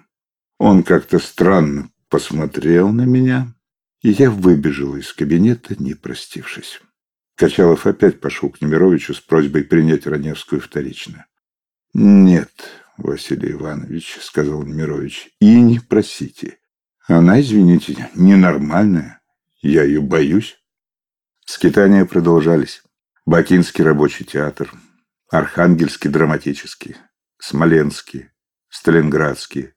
Он 0.59 0.83
как-то 0.83 1.19
странно 1.19 1.91
посмотрел 2.09 2.89
на 2.89 3.03
меня, 3.03 3.55
и 4.01 4.11
я 4.11 4.31
выбежала 4.31 4.97
из 4.97 5.13
кабинета, 5.13 5.77
не 5.79 5.95
простившись. 5.95 6.81
Качалов 7.37 7.87
опять 7.87 8.21
пошел 8.21 8.51
к 8.51 8.61
Немировичу 8.61 9.15
с 9.15 9.21
просьбой 9.21 9.65
принять 9.65 10.07
Раневскую 10.07 10.61
вторично. 10.61 11.27
«Нет, 11.95 12.51
Василий 12.97 13.53
Иванович»,— 13.53 14.19
сказал 14.21 14.63
Немирович,— 14.63 15.31
«и 15.41 15.61
не 15.61 15.81
просите. 15.81 16.59
Она, 17.07 17.41
извините, 17.41 18.11
ненормальная. 18.15 19.21
Я 19.61 19.85
ее 19.85 20.01
боюсь». 20.01 20.59
Скитания 21.45 22.05
продолжались. 22.05 22.83
Бакинский 23.25 23.85
рабочий 23.85 24.25
театр, 24.25 24.73
Архангельский 25.31 26.11
драматический, 26.11 26.97
Смоленский, 27.39 28.31
Сталинградский. 28.69 29.75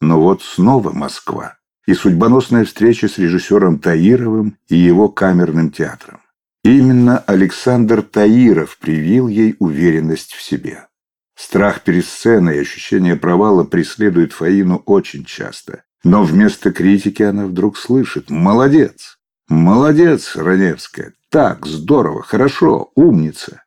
Но 0.00 0.20
вот 0.20 0.42
снова 0.42 0.92
Москва 0.92 1.58
и 1.86 1.94
судьбоносная 1.94 2.64
встреча 2.64 3.08
с 3.08 3.18
режиссером 3.18 3.78
Таировым 3.78 4.58
и 4.68 4.76
его 4.76 5.08
камерным 5.08 5.70
театром. 5.70 6.20
Именно 6.64 7.18
Александр 7.18 8.02
Таиров 8.02 8.78
привил 8.78 9.26
ей 9.26 9.56
уверенность 9.58 10.32
в 10.32 10.42
себе. 10.42 10.86
Страх 11.34 11.82
перед 11.82 12.04
сценой 12.06 12.56
и 12.56 12.60
ощущение 12.60 13.16
провала 13.16 13.64
преследует 13.64 14.32
Фаину 14.32 14.76
очень 14.86 15.24
часто. 15.24 15.82
Но 16.04 16.22
вместо 16.22 16.72
критики 16.72 17.22
она 17.22 17.46
вдруг 17.46 17.76
слышит 17.76 18.30
«Молодец! 18.30 19.18
Молодец, 19.48 20.36
Раневская! 20.36 21.14
Так, 21.30 21.66
здорово, 21.66 22.22
хорошо, 22.22 22.92
умница!» 22.94 23.62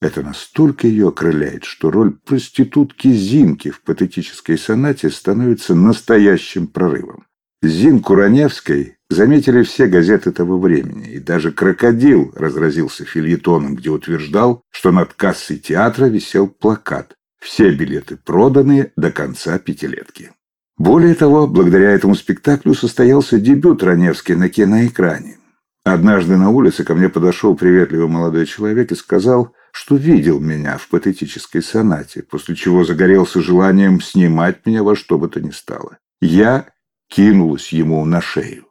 Это 0.00 0.22
настолько 0.22 0.86
ее 0.86 1.08
окрыляет, 1.08 1.64
что 1.64 1.90
роль 1.90 2.12
проститутки 2.12 3.08
Зинки 3.08 3.70
в 3.70 3.82
патетической 3.82 4.56
сонате 4.56 5.10
становится 5.10 5.74
настоящим 5.74 6.68
прорывом. 6.68 7.26
Зинку 7.62 8.14
Раневской 8.14 8.97
заметили 9.10 9.62
все 9.62 9.86
газеты 9.86 10.32
того 10.32 10.58
времени, 10.58 11.08
и 11.08 11.18
даже 11.18 11.52
«Крокодил» 11.52 12.32
разразился 12.36 13.04
фильетоном, 13.04 13.74
где 13.74 13.90
утверждал, 13.90 14.62
что 14.70 14.92
над 14.92 15.14
кассой 15.14 15.58
театра 15.58 16.06
висел 16.06 16.48
плакат 16.48 17.16
«Все 17.40 17.70
билеты 17.70 18.16
проданы 18.16 18.92
до 18.96 19.10
конца 19.10 19.58
пятилетки». 19.58 20.32
Более 20.76 21.14
того, 21.14 21.48
благодаря 21.48 21.90
этому 21.90 22.14
спектаклю 22.14 22.72
состоялся 22.74 23.40
дебют 23.40 23.82
Раневской 23.82 24.36
на 24.36 24.48
киноэкране. 24.48 25.38
Однажды 25.84 26.36
на 26.36 26.50
улице 26.50 26.84
ко 26.84 26.94
мне 26.94 27.08
подошел 27.08 27.56
приветливый 27.56 28.08
молодой 28.08 28.46
человек 28.46 28.92
и 28.92 28.94
сказал, 28.94 29.54
что 29.72 29.96
видел 29.96 30.38
меня 30.38 30.76
в 30.76 30.88
патетической 30.88 31.62
сонате, 31.62 32.22
после 32.22 32.54
чего 32.54 32.84
загорелся 32.84 33.40
желанием 33.40 34.00
снимать 34.00 34.66
меня 34.66 34.82
во 34.82 34.94
что 34.94 35.18
бы 35.18 35.28
то 35.28 35.40
ни 35.40 35.50
стало. 35.50 35.98
Я 36.20 36.68
кинулась 37.08 37.72
ему 37.72 38.04
на 38.04 38.20
шею. 38.20 38.67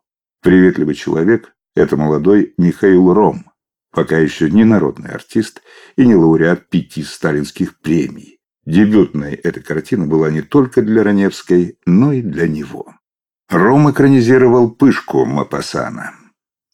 Приветливый 0.48 0.96
человек– 0.96 1.54
это 1.76 1.98
молодой 1.98 2.54
Михаил 2.58 3.14
Ром, 3.14 3.52
пока 3.92 4.18
еще 4.18 4.50
не 4.50 4.64
народный 4.64 5.10
артист 5.10 5.62
и 5.98 6.06
не 6.06 6.16
лауреат 6.16 6.70
пяти 6.70 7.04
сталинских 7.04 7.78
премий. 7.82 8.40
Дебютной 8.66 9.34
эта 9.34 9.60
картина 9.60 10.08
была 10.08 10.32
не 10.32 10.42
только 10.42 10.82
для 10.82 11.04
Раневской, 11.04 11.78
но 11.86 12.14
и 12.14 12.22
для 12.22 12.48
него. 12.48 12.96
Ром 13.50 13.92
экранизировал 13.92 14.72
«Пышку» 14.72 15.26
Мапасана. 15.26 16.14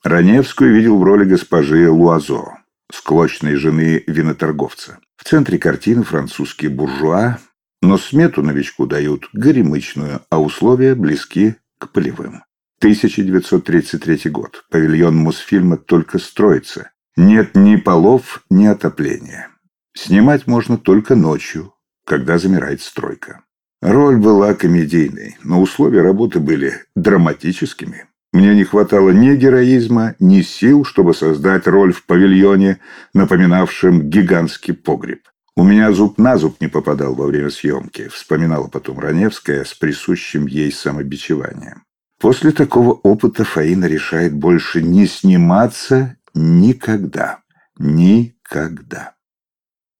Раневскую 0.04 0.72
видел 0.72 1.00
в 1.00 1.04
роли 1.04 1.26
госпожи 1.26 1.90
Луазо, 1.90 2.60
склочной 2.92 3.56
жены 3.56 4.04
виноторговца. 4.06 5.00
В 5.18 5.24
центре 5.24 5.58
картины 5.58 6.04
французские 6.04 6.70
буржуа, 6.70 7.40
но 7.82 7.98
смету 7.98 8.44
новичку 8.44 8.86
дают 8.86 9.30
горемычную, 9.34 10.22
а 10.30 10.40
условия 10.40 10.94
близки 10.94 11.56
к 11.80 11.92
полевым. 11.92 12.44
1933 12.84 14.30
год. 14.30 14.66
Павильон 14.70 15.16
Мосфильма 15.16 15.78
только 15.78 16.20
строится. 16.20 16.92
Нет 17.16 17.56
ни 17.56 17.78
полов, 17.78 18.44
ни 18.50 18.66
отопления. 18.66 19.48
Снимать 19.96 20.48
можно 20.48 20.78
только 20.78 21.16
ночью, 21.16 21.76
когда 22.06 22.38
замирает 22.38 22.82
стройка. 22.82 23.46
Роль 23.82 24.18
была 24.18 24.54
комедийной, 24.54 25.38
но 25.46 25.62
условия 25.62 26.02
работы 26.02 26.42
были 26.42 26.74
драматическими. 26.94 28.08
Мне 28.34 28.54
не 28.54 28.66
хватало 28.66 29.12
ни 29.12 29.34
героизма, 29.34 30.16
ни 30.20 30.42
сил, 30.42 30.84
чтобы 30.84 31.14
создать 31.14 31.68
роль 31.68 31.94
в 31.94 32.06
павильоне, 32.06 32.80
напоминавшем 33.14 34.10
гигантский 34.10 34.74
погреб. 34.74 35.22
У 35.56 35.64
меня 35.64 35.94
зуб 35.94 36.18
на 36.18 36.36
зуб 36.36 36.60
не 36.60 36.68
попадал 36.68 37.16
во 37.16 37.28
время 37.28 37.50
съемки, 37.50 38.10
вспоминала 38.10 38.68
потом 38.68 39.00
Раневская 39.00 39.64
с 39.64 39.74
присущим 39.74 40.48
ей 40.48 40.70
самобичеванием. 40.70 41.84
После 42.24 42.54
такого 42.54 42.94
опыта 42.94 43.44
Фаина 43.44 43.84
решает 43.84 44.34
больше 44.34 44.82
не 44.82 45.08
сниматься 45.08 46.16
никогда. 46.34 47.42
Никогда. 47.78 49.16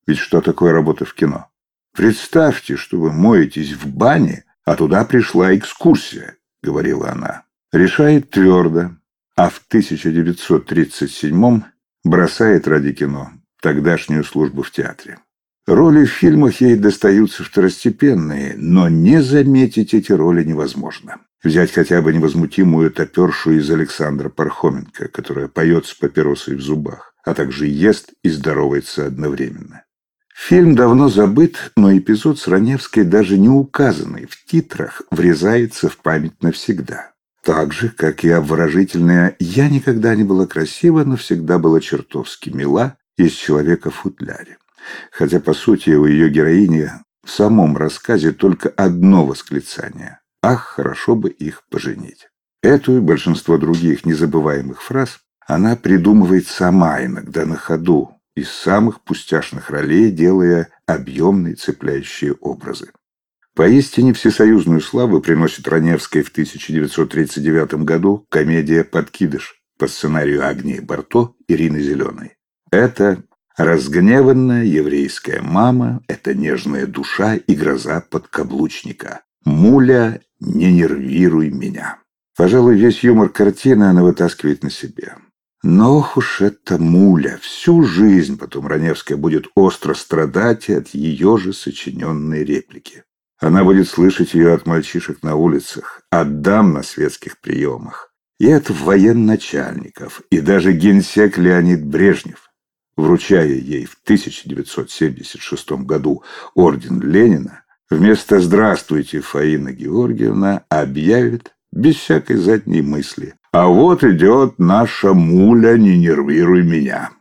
Ведь 0.08 0.20
что 0.20 0.40
такое 0.40 0.72
работа 0.72 1.04
в 1.04 1.14
кино? 1.16 1.50
Представьте, 1.92 2.78
что 2.78 2.98
вы 2.98 3.12
моетесь 3.12 3.74
в 3.74 3.88
бане, 3.94 4.46
а 4.64 4.76
туда 4.76 5.04
пришла 5.04 5.54
экскурсия, 5.54 6.38
говорила 6.62 7.12
она. 7.12 7.44
Решает 7.74 8.30
твердо, 8.30 8.92
а 9.36 9.50
в 9.50 9.62
1937 9.68 11.62
бросает 12.06 12.70
ради 12.70 12.94
кино 12.94 13.32
тогдашнюю 13.62 14.24
службу 14.24 14.64
в 14.64 14.72
театре. 14.72 15.20
Роли 15.66 16.06
в 16.06 16.12
фильмах 16.12 16.60
ей 16.60 16.76
достаются 16.76 17.44
второстепенные, 17.44 18.56
но 18.58 18.90
не 18.90 19.22
заметить 19.22 19.94
эти 19.94 20.12
роли 20.12 20.44
невозможно. 20.44 21.18
Взять 21.42 21.72
хотя 21.72 22.02
бы 22.02 22.12
невозмутимую 22.14 22.92
топершу 22.92 23.52
из 23.52 23.70
Александра 23.72 24.28
Пархоменко, 24.28 25.08
которая 25.08 25.48
поет 25.48 25.86
с 25.86 25.94
папиросой 25.94 26.56
в 26.56 26.62
зубах, 26.62 27.14
а 27.24 27.34
также 27.34 27.68
ест 27.68 28.12
и 28.24 28.30
здоровается 28.30 29.06
одновременно. 29.06 29.84
Фильм 30.36 30.76
давно 30.76 31.08
забыт, 31.08 31.72
но 31.78 31.96
эпизод 31.96 32.40
с 32.40 32.48
Раневской, 32.48 33.06
даже 33.06 33.38
не 33.38 33.50
указанный 33.50 34.26
в 34.26 34.44
титрах, 34.46 35.04
врезается 35.12 35.88
в 35.88 35.98
память 35.98 36.42
навсегда. 36.42 37.12
Так 37.44 37.72
же, 37.72 37.90
как 37.90 38.24
и 38.26 38.30
обворожительная 38.30 39.36
«Я 39.40 39.70
никогда 39.70 40.16
не 40.16 40.24
была 40.24 40.46
красива, 40.46 41.04
но 41.04 41.16
всегда 41.16 41.60
была 41.60 41.80
чертовски 41.80 42.50
мила» 42.50 42.98
из 43.18 43.32
«Человека 43.32 43.92
в 43.92 43.96
футляре». 43.96 44.58
Хотя, 45.12 45.40
по 45.40 45.54
сути, 45.54 45.92
у 45.92 46.06
ее 46.06 46.30
героини 46.30 46.90
в 47.24 47.30
самом 47.30 47.78
рассказе 47.78 48.32
только 48.32 48.70
одно 48.70 49.26
восклицание 49.26 50.20
«Ах, 50.42 50.76
хорошо 50.76 51.16
бы 51.16 51.30
их 51.30 51.64
поженить». 51.70 52.28
Эту 52.62 52.98
и 52.98 53.02
большинство 53.02 53.58
других 53.58 54.06
незабываемых 54.06 54.82
фраз 54.82 55.20
она 55.46 55.76
придумывает 55.76 56.48
сама, 56.48 57.04
иногда 57.04 57.46
на 57.46 57.58
ходу, 57.58 58.12
из 58.36 58.50
самых 58.50 59.02
пустяшных 59.02 59.70
ролей, 59.70 60.12
делая 60.12 60.70
объемные 60.86 61.56
цепляющие 61.56 62.34
образы. 62.34 62.92
Поистине 63.56 64.14
всесоюзную 64.14 64.82
славу 64.82 65.22
приносит 65.22 65.68
Раневской 65.68 66.24
в 66.24 66.30
1939 66.30 67.76
году 67.84 68.26
комедия 68.30 68.84
«Подкидыш» 68.84 69.62
по 69.78 69.88
сценарию 69.88 70.44
Агнии 70.48 70.80
Барто 70.80 71.36
Ирины 71.48 71.80
Зеленой. 71.82 72.36
Это 72.72 73.24
разгневанная 73.58 74.64
еврейская 74.64 75.42
мама, 75.42 76.02
это 76.08 76.34
нежная 76.34 76.88
душа 76.88 77.36
и 77.36 77.56
гроза 77.56 78.02
подкаблучника. 78.02 79.22
«Муля, 79.46 80.22
не 80.40 80.72
нервируй 80.72 81.50
меня». 81.50 82.00
Пожалуй, 82.36 82.76
весь 82.76 83.04
юмор 83.04 83.30
картины 83.30 83.84
она 83.84 84.04
вытаскивает 84.04 84.64
на 84.64 84.72
себе. 84.72 85.16
Но 85.62 85.98
ох 85.98 86.18
уж 86.18 86.42
эта 86.42 86.78
муля, 86.78 87.38
всю 87.42 87.84
жизнь 87.84 88.38
потом 88.38 88.68
Раневская 88.68 89.18
будет 89.18 89.48
остро 89.56 89.94
страдать 89.94 90.70
от 90.70 90.90
ее 90.90 91.38
же 91.38 91.54
сочиненной 91.54 92.44
реплики. 92.44 93.04
Она 93.40 93.64
будет 93.64 93.88
слышать 93.88 94.34
ее 94.34 94.54
от 94.54 94.66
мальчишек 94.66 95.24
на 95.24 95.36
улицах, 95.36 96.02
от 96.10 96.42
дам 96.42 96.74
на 96.74 96.84
светских 96.84 97.40
приемах, 97.40 98.14
и 98.40 98.52
от 98.52 98.70
военачальников, 98.70 100.22
и 100.32 100.42
даже 100.42 100.74
генсек 100.74 101.38
Леонид 101.38 101.86
Брежнев, 101.86 102.52
вручая 102.96 103.48
ей 103.48 103.86
в 103.86 103.98
1976 104.04 105.72
году 105.84 106.24
орден 106.56 107.02
Ленина, 107.02 107.64
вместо 107.90 108.40
«Здравствуйте, 108.40 109.22
Фаина 109.22 109.72
Георгиевна» 109.72 110.64
объявит 110.70 111.54
без 111.72 111.96
всякой 111.96 112.38
задней 112.38 112.82
мысли 112.82 113.36
«А 113.52 113.68
вот 113.68 114.04
идет 114.04 114.60
наша 114.60 115.14
муля, 115.14 115.78
не 115.78 115.98
нервируй 115.98 116.64
меня». 116.64 117.12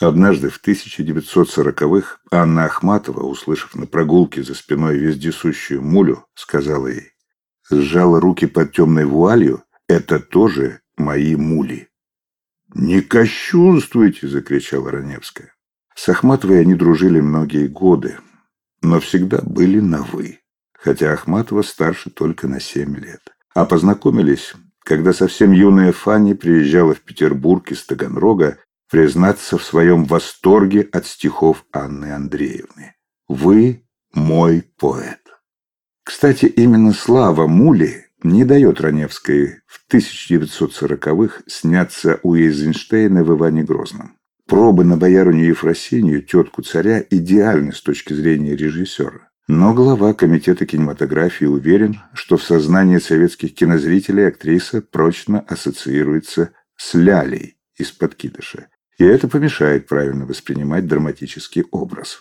Однажды 0.00 0.48
в 0.48 0.60
1940-х 0.64 2.18
Анна 2.30 2.66
Ахматова, 2.66 3.24
услышав 3.24 3.74
на 3.74 3.86
прогулке 3.86 4.44
за 4.44 4.54
спиной 4.54 4.96
вездесущую 4.96 5.82
мулю, 5.82 6.24
сказала 6.34 6.86
ей, 6.86 7.10
сжала 7.68 8.20
руки 8.20 8.46
под 8.46 8.72
темной 8.72 9.06
вуалью, 9.06 9.64
это 9.88 10.20
тоже 10.20 10.82
мои 10.96 11.34
мули. 11.34 11.87
«Не 12.78 13.00
кощунствуйте!»— 13.00 14.28
закричала 14.28 14.92
Раневская. 14.92 15.52
С 15.96 16.08
Ахматовой 16.08 16.60
они 16.60 16.76
дружили 16.76 17.20
многие 17.20 17.66
годы, 17.66 18.18
но 18.82 19.00
всегда 19.00 19.40
были 19.42 19.80
на 19.80 20.04
«вы», 20.04 20.38
хотя 20.74 21.12
Ахматова 21.12 21.62
старше 21.62 22.08
только 22.08 22.46
на 22.46 22.60
семь 22.60 22.94
лет. 22.96 23.34
А 23.52 23.64
познакомились, 23.64 24.54
когда 24.84 25.12
совсем 25.12 25.50
юная 25.50 25.90
Фанни 25.90 26.34
приезжала 26.34 26.94
в 26.94 27.00
Петербург 27.00 27.68
из 27.72 27.84
Таганрога 27.84 28.58
признаться 28.88 29.58
в 29.58 29.64
своем 29.64 30.04
восторге 30.04 30.88
от 30.92 31.04
стихов 31.04 31.64
Анны 31.72 32.12
Андреевны. 32.12 32.94
«Вы 33.26 33.88
мой 34.14 34.70
поэт». 34.78 35.18
Кстати, 36.04 36.46
именно 36.46 36.92
слава 36.92 37.48
Мули 37.48 38.07
не 38.22 38.44
дает 38.44 38.80
Раневской 38.80 39.60
в 39.66 39.84
1940-х 39.92 41.42
сняться 41.46 42.20
у 42.22 42.34
Эйзенштейна 42.34 43.24
в 43.24 43.36
Иване 43.36 43.62
Грозном. 43.62 44.16
Пробы 44.46 44.84
на 44.84 44.96
боярыню 44.96 45.46
Ефросинию, 45.46 46.22
тетку 46.22 46.62
царя, 46.62 47.04
идеальны 47.10 47.72
с 47.72 47.82
точки 47.82 48.14
зрения 48.14 48.56
режиссера. 48.56 49.28
Но 49.46 49.72
глава 49.72 50.14
комитета 50.14 50.66
кинематографии 50.66 51.46
уверен, 51.46 52.00
что 52.12 52.36
в 52.36 52.42
сознании 52.42 52.98
советских 52.98 53.54
кинозрителей 53.54 54.28
актриса 54.28 54.82
прочно 54.82 55.40
ассоциируется 55.40 56.50
с 56.76 56.94
Лялей 56.94 57.56
из 57.76 57.90
«Подкидыша», 57.92 58.68
и 58.98 59.04
это 59.04 59.28
помешает 59.28 59.86
правильно 59.86 60.26
воспринимать 60.26 60.86
драматический 60.86 61.64
образ. 61.70 62.20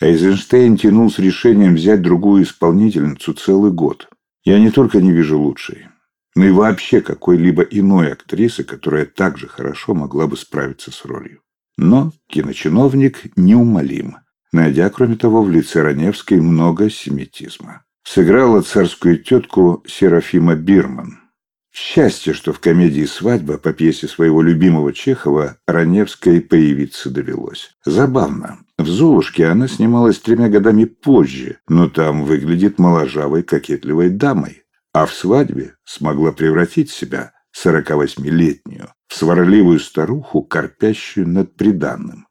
Эйзенштейн 0.00 0.76
тянул 0.76 1.10
с 1.10 1.18
решением 1.18 1.74
взять 1.74 2.02
другую 2.02 2.44
исполнительницу 2.44 3.34
целый 3.34 3.72
год. 3.72 4.08
Я 4.44 4.58
не 4.58 4.70
только 4.70 5.00
не 5.00 5.12
вижу 5.12 5.38
лучшей, 5.38 5.88
но 6.34 6.44
и 6.44 6.50
вообще 6.50 7.00
какой-либо 7.00 7.62
иной 7.62 8.12
актрисы, 8.12 8.64
которая 8.64 9.04
так 9.04 9.38
же 9.38 9.48
хорошо 9.48 9.94
могла 9.94 10.26
бы 10.26 10.36
справиться 10.36 10.90
с 10.90 11.04
ролью. 11.04 11.40
Но 11.76 12.12
киночиновник 12.28 13.36
неумолим, 13.36 14.16
найдя, 14.52 14.90
кроме 14.90 15.16
того, 15.16 15.42
в 15.42 15.50
лице 15.50 15.82
Раневской 15.82 16.40
много 16.40 16.90
семитизма. 16.90 17.84
Сыграла 18.04 18.62
царскую 18.62 19.18
тетку 19.18 19.84
Серафима 19.86 20.56
Бирман– 20.56 21.18
Счастье, 21.74 22.34
что 22.34 22.52
в 22.52 22.60
комедии 22.60 23.06
«Свадьба» 23.06 23.56
по 23.56 23.72
пьесе 23.72 24.06
своего 24.06 24.42
любимого 24.42 24.92
Чехова 24.92 25.56
Раневской 25.66 26.42
появиться 26.42 27.08
довелось. 27.08 27.70
Забавно. 27.86 28.58
В 28.82 28.88
«Золушке» 28.88 29.46
она 29.46 29.68
снималась 29.68 30.18
тремя 30.18 30.48
годами 30.48 30.86
позже, 30.86 31.58
но 31.68 31.88
там 31.88 32.24
выглядит 32.24 32.80
моложавой 32.80 33.44
кокетливой 33.44 34.10
дамой. 34.10 34.64
А 34.92 35.06
в 35.06 35.14
«Свадьбе» 35.14 35.76
смогла 35.84 36.32
превратить 36.32 36.90
себя, 36.90 37.30
48-летнюю, 37.56 38.88
в 39.06 39.14
сварливую 39.14 39.78
старуху, 39.78 40.42
корпящую 40.42 41.28
над 41.28 41.54
приданным. 41.54 42.26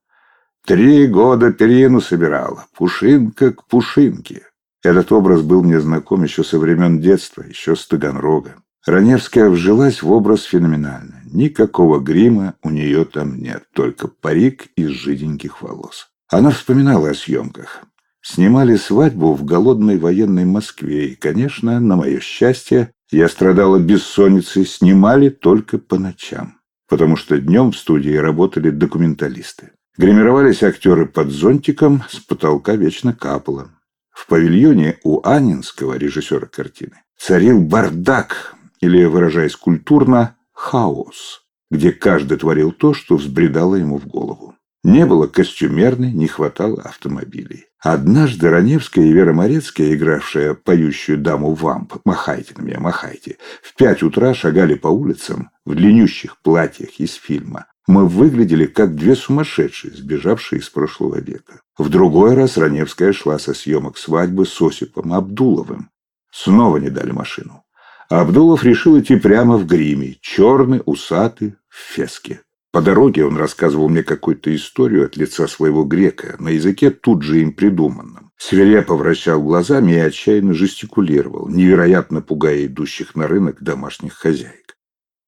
Три 0.65 1.07
года 1.07 1.53
перину 1.53 2.01
собирала, 2.01 2.65
пушинка 2.75 3.53
к 3.53 3.65
пушинке. 3.67 4.41
Этот 4.83 5.13
образ 5.13 5.43
был 5.43 5.63
мне 5.63 5.79
знаком 5.79 6.23
еще 6.23 6.43
со 6.43 6.59
времен 6.59 6.99
детства, 6.99 7.43
еще 7.43 7.77
с 7.77 7.87
Таганрога. 7.87 8.55
Раневская 8.85 9.49
вжилась 9.49 10.01
в 10.01 10.11
образ 10.11 10.43
феноменально. 10.43 11.21
Никакого 11.31 12.01
грима 12.01 12.55
у 12.61 12.71
нее 12.71 13.05
там 13.05 13.41
нет, 13.41 13.63
только 13.73 14.09
парик 14.09 14.67
из 14.75 14.89
жиденьких 14.89 15.61
волос. 15.61 16.10
Она 16.31 16.51
вспоминала 16.51 17.09
о 17.09 17.13
съемках. 17.13 17.83
Снимали 18.21 18.77
свадьбу 18.77 19.33
в 19.33 19.43
голодной 19.43 19.97
военной 19.97 20.45
Москве, 20.45 21.09
и, 21.09 21.15
конечно, 21.15 21.77
на 21.81 21.97
мое 21.97 22.21
счастье, 22.21 22.93
я 23.11 23.27
страдала 23.27 23.77
бессонницей, 23.79 24.65
снимали 24.65 25.27
только 25.27 25.77
по 25.77 25.99
ночам, 25.99 26.59
потому 26.87 27.17
что 27.17 27.37
днем 27.37 27.73
в 27.73 27.77
студии 27.77 28.15
работали 28.15 28.69
документалисты. 28.69 29.71
Гримировались 29.97 30.63
актеры 30.63 31.05
под 31.05 31.31
зонтиком, 31.31 32.03
с 32.09 32.19
потолка 32.19 32.75
вечно 32.75 33.13
капало. 33.13 33.71
В 34.11 34.25
павильоне 34.27 34.99
у 35.03 35.27
Анинского, 35.27 35.97
режиссера 35.97 36.45
картины, 36.45 37.01
царил 37.17 37.59
бардак, 37.59 38.55
или, 38.79 39.03
выражаясь 39.03 39.57
культурно, 39.57 40.37
хаос, 40.53 41.43
где 41.69 41.91
каждый 41.91 42.37
творил 42.37 42.71
то, 42.71 42.93
что 42.93 43.17
взбредало 43.17 43.75
ему 43.75 43.97
в 43.97 44.07
голову. 44.07 44.50
Не 44.83 45.05
было 45.05 45.27
костюмерной, 45.27 46.11
не 46.11 46.27
хватало 46.27 46.81
автомобилей. 46.81 47.65
Однажды 47.79 48.49
Раневская 48.49 49.05
и 49.05 49.13
Вера 49.13 49.31
Морецкая, 49.31 49.93
игравшая 49.93 50.55
поющую 50.55 51.19
даму 51.19 51.53
вамп 51.53 51.95
«Махайте 52.03 52.53
на 52.57 52.63
меня, 52.63 52.79
махайте», 52.79 53.37
в 53.61 53.75
пять 53.75 54.01
утра 54.01 54.33
шагали 54.33 54.73
по 54.73 54.87
улицам 54.87 55.51
в 55.65 55.75
длиннющих 55.75 56.41
платьях 56.41 56.99
из 56.99 57.13
фильма. 57.13 57.67
Мы 57.87 58.07
выглядели 58.07 58.65
как 58.65 58.95
две 58.95 59.15
сумасшедшие, 59.15 59.93
сбежавшие 59.93 60.59
из 60.59 60.69
прошлого 60.69 61.19
века. 61.19 61.61
В 61.77 61.89
другой 61.89 62.33
раз 62.33 62.57
Раневская 62.57 63.13
шла 63.13 63.37
со 63.37 63.53
съемок 63.53 63.97
свадьбы 63.97 64.45
с 64.45 64.61
Осипом 64.61 65.13
Абдуловым. 65.13 65.89
Снова 66.31 66.77
не 66.77 66.89
дали 66.89 67.11
машину. 67.11 67.63
Абдулов 68.09 68.63
решил 68.63 68.99
идти 68.99 69.15
прямо 69.15 69.57
в 69.57 69.65
гриме, 69.65 70.17
черный, 70.21 70.81
усатый, 70.85 71.55
в 71.69 71.75
феске. 71.75 72.41
По 72.71 72.81
дороге 72.81 73.25
он 73.25 73.35
рассказывал 73.35 73.89
мне 73.89 74.01
какую-то 74.01 74.55
историю 74.55 75.05
от 75.05 75.17
лица 75.17 75.47
своего 75.47 75.83
грека, 75.83 76.35
на 76.39 76.49
языке 76.49 76.89
тут 76.89 77.21
же 77.21 77.41
им 77.41 77.51
придуманном. 77.51 78.31
Свирепо 78.37 78.95
вращал 78.95 79.41
глазами 79.41 79.91
и 79.91 79.99
отчаянно 79.99 80.53
жестикулировал, 80.53 81.49
невероятно 81.49 82.21
пугая 82.21 82.65
идущих 82.65 83.15
на 83.15 83.27
рынок 83.27 83.61
домашних 83.61 84.13
хозяек. 84.13 84.77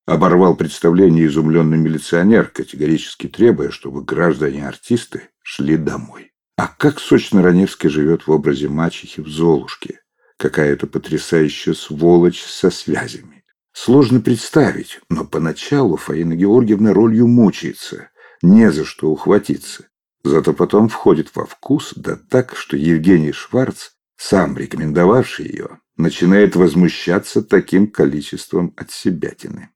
Оборвал 0.05 0.55
представление 0.55 1.27
изумленный 1.27 1.77
милиционер, 1.77 2.47
категорически 2.47 3.27
требуя, 3.27 3.71
чтобы 3.71 4.03
граждане-артисты 4.03 5.29
шли 5.41 5.75
домой. 5.77 6.31
А 6.57 6.67
как 6.67 6.99
сочно 6.99 7.41
Раневский 7.41 7.89
живет 7.89 8.27
в 8.27 8.31
образе 8.31 8.69
мачехи 8.69 9.21
в 9.21 9.27
«Золушке». 9.27 9.99
Какая-то 10.37 10.87
потрясающая 10.87 11.73
сволочь 11.73 12.43
со 12.43 12.69
связями. 12.69 13.32
Сложно 13.73 14.21
представить, 14.21 15.01
но 15.09 15.25
поначалу 15.25 15.97
Фаина 15.97 16.35
Георгиевна 16.35 16.93
ролью 16.93 17.27
мучается, 17.27 18.09
не 18.41 18.71
за 18.71 18.85
что 18.85 19.09
ухватиться. 19.09 19.87
Зато 20.23 20.53
потом 20.53 20.87
входит 20.87 21.35
во 21.35 21.45
вкус, 21.45 21.93
да 21.95 22.17
так, 22.29 22.55
что 22.55 22.77
Евгений 22.77 23.31
Шварц, 23.31 23.89
сам 24.15 24.55
рекомендовавший 24.57 25.47
ее, 25.47 25.79
начинает 25.97 26.55
возмущаться 26.55 27.41
таким 27.41 27.87
количеством 27.87 28.73
отсебятины. 28.77 29.69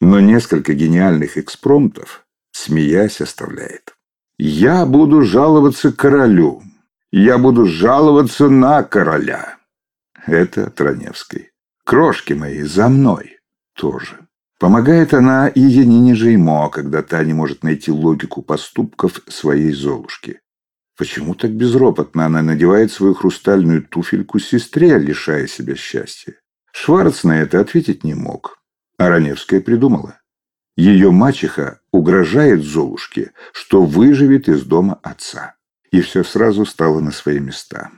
Но 0.00 0.20
несколько 0.20 0.74
гениальных 0.74 1.38
экспромтов, 1.38 2.26
смеясь, 2.50 3.20
оставляет. 3.20 3.94
«Я 4.36 4.84
буду 4.84 5.22
жаловаться 5.22 5.92
королю. 5.92 6.62
Я 7.12 7.38
буду 7.38 7.66
жаловаться 7.66 8.48
на 8.48 8.82
короля». 8.82 9.58
Это 10.26 10.70
Троневской. 10.70 11.52
«Крошки 11.84 12.32
мои, 12.32 12.62
за 12.62 12.88
мной!» 12.88 13.33
Тоже. 13.74 14.26
Помогает 14.58 15.12
она 15.12 15.48
и 15.48 15.60
Янине 15.60 16.14
Жеймо, 16.14 16.70
когда 16.70 17.02
та 17.02 17.22
не 17.24 17.34
может 17.34 17.62
найти 17.64 17.90
логику 17.90 18.42
поступков 18.42 19.20
своей 19.28 19.72
Золушки. 19.72 20.40
Почему 20.96 21.34
так 21.34 21.50
безропотно 21.50 22.26
она 22.26 22.40
надевает 22.40 22.92
свою 22.92 23.14
хрустальную 23.14 23.82
туфельку 23.82 24.38
сестре, 24.38 24.96
лишая 24.96 25.48
себя 25.48 25.74
счастья? 25.74 26.34
Шварц 26.72 27.24
на 27.24 27.42
это 27.42 27.60
ответить 27.60 28.04
не 28.04 28.14
мог. 28.14 28.58
А 28.96 29.08
Раневская 29.08 29.60
придумала. 29.60 30.20
Ее 30.76 31.10
мачеха 31.10 31.80
угрожает 31.92 32.62
Золушке, 32.64 33.32
что 33.52 33.84
выживет 33.84 34.48
из 34.48 34.62
дома 34.64 34.98
отца. 35.02 35.56
И 35.90 36.00
все 36.00 36.24
сразу 36.24 36.64
стало 36.64 37.00
на 37.00 37.10
свои 37.10 37.38
места. 37.38 37.90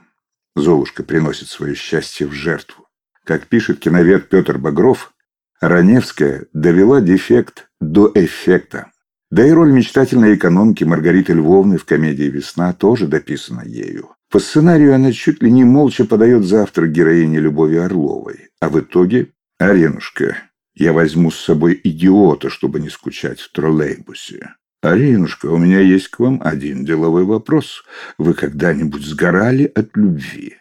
Золушка 0.55 1.03
приносит 1.03 1.49
свое 1.49 1.75
счастье 1.75 2.27
в 2.27 2.33
жертву. 2.33 2.87
Как 3.23 3.47
пишет 3.47 3.79
киновед 3.79 4.29
Петр 4.29 4.57
Багров, 4.57 5.13
Раневская 5.59 6.45
довела 6.53 7.01
дефект 7.01 7.67
до 7.81 8.11
эффекта. 8.13 8.91
Да 9.31 9.45
и 9.45 9.51
роль 9.51 9.71
мечтательной 9.71 10.35
экономки 10.35 10.83
Маргариты 10.83 11.33
Львовны 11.33 11.77
в 11.77 11.85
комедии 11.85 12.25
«Весна» 12.25 12.73
тоже 12.73 13.07
дописана 13.07 13.63
ею. 13.65 14.11
По 14.29 14.39
сценарию 14.39 14.93
она 14.93 15.11
чуть 15.11 15.41
ли 15.41 15.51
не 15.51 15.63
молча 15.63 16.05
подает 16.05 16.43
завтрак 16.45 16.91
героине 16.91 17.39
Любови 17.39 17.77
Орловой. 17.77 18.49
А 18.61 18.69
в 18.69 18.79
итоге 18.79 19.29
«Аренушка, 19.57 20.37
я 20.75 20.93
возьму 20.93 21.31
с 21.31 21.39
собой 21.39 21.79
идиота, 21.83 22.49
чтобы 22.49 22.79
не 22.79 22.89
скучать 22.89 23.39
в 23.39 23.51
троллейбусе». 23.51 24.53
«Аринушка, 24.83 25.47
у 25.47 25.57
меня 25.57 25.79
есть 25.79 26.09
к 26.09 26.19
вам 26.19 26.39
один 26.43 26.85
деловой 26.85 27.23
вопрос. 27.23 27.83
Вы 28.19 28.35
когда-нибудь 28.35 29.03
сгорали 29.03 29.71
от 29.73 29.97
любви?» 29.97 30.57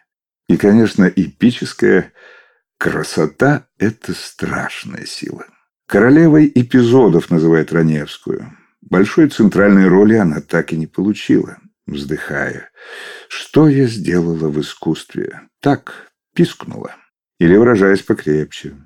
И, 0.48 0.56
конечно, 0.56 1.04
эпическая 1.04 2.12
Красота— 2.78 3.68
это 3.78 4.12
страшная 4.12 5.06
сила. 5.06 5.46
Королевой 5.86 6.50
эпизодов 6.54 7.30
называет 7.30 7.72
Раневскую. 7.72 8.52
Большой 8.82 9.28
центральной 9.28 9.88
роли 9.88 10.14
она 10.14 10.40
так 10.40 10.72
и 10.72 10.76
не 10.76 10.86
получила, 10.86 11.58
вздыхая. 11.86 12.70
Что 13.28 13.68
я 13.68 13.86
сделала 13.86 14.48
в 14.48 14.60
искусстве? 14.60 15.42
Так, 15.60 16.12
пискнула. 16.34 16.94
Или, 17.38 17.56
выражаясь 17.56 18.02
покрепче, 18.02 18.76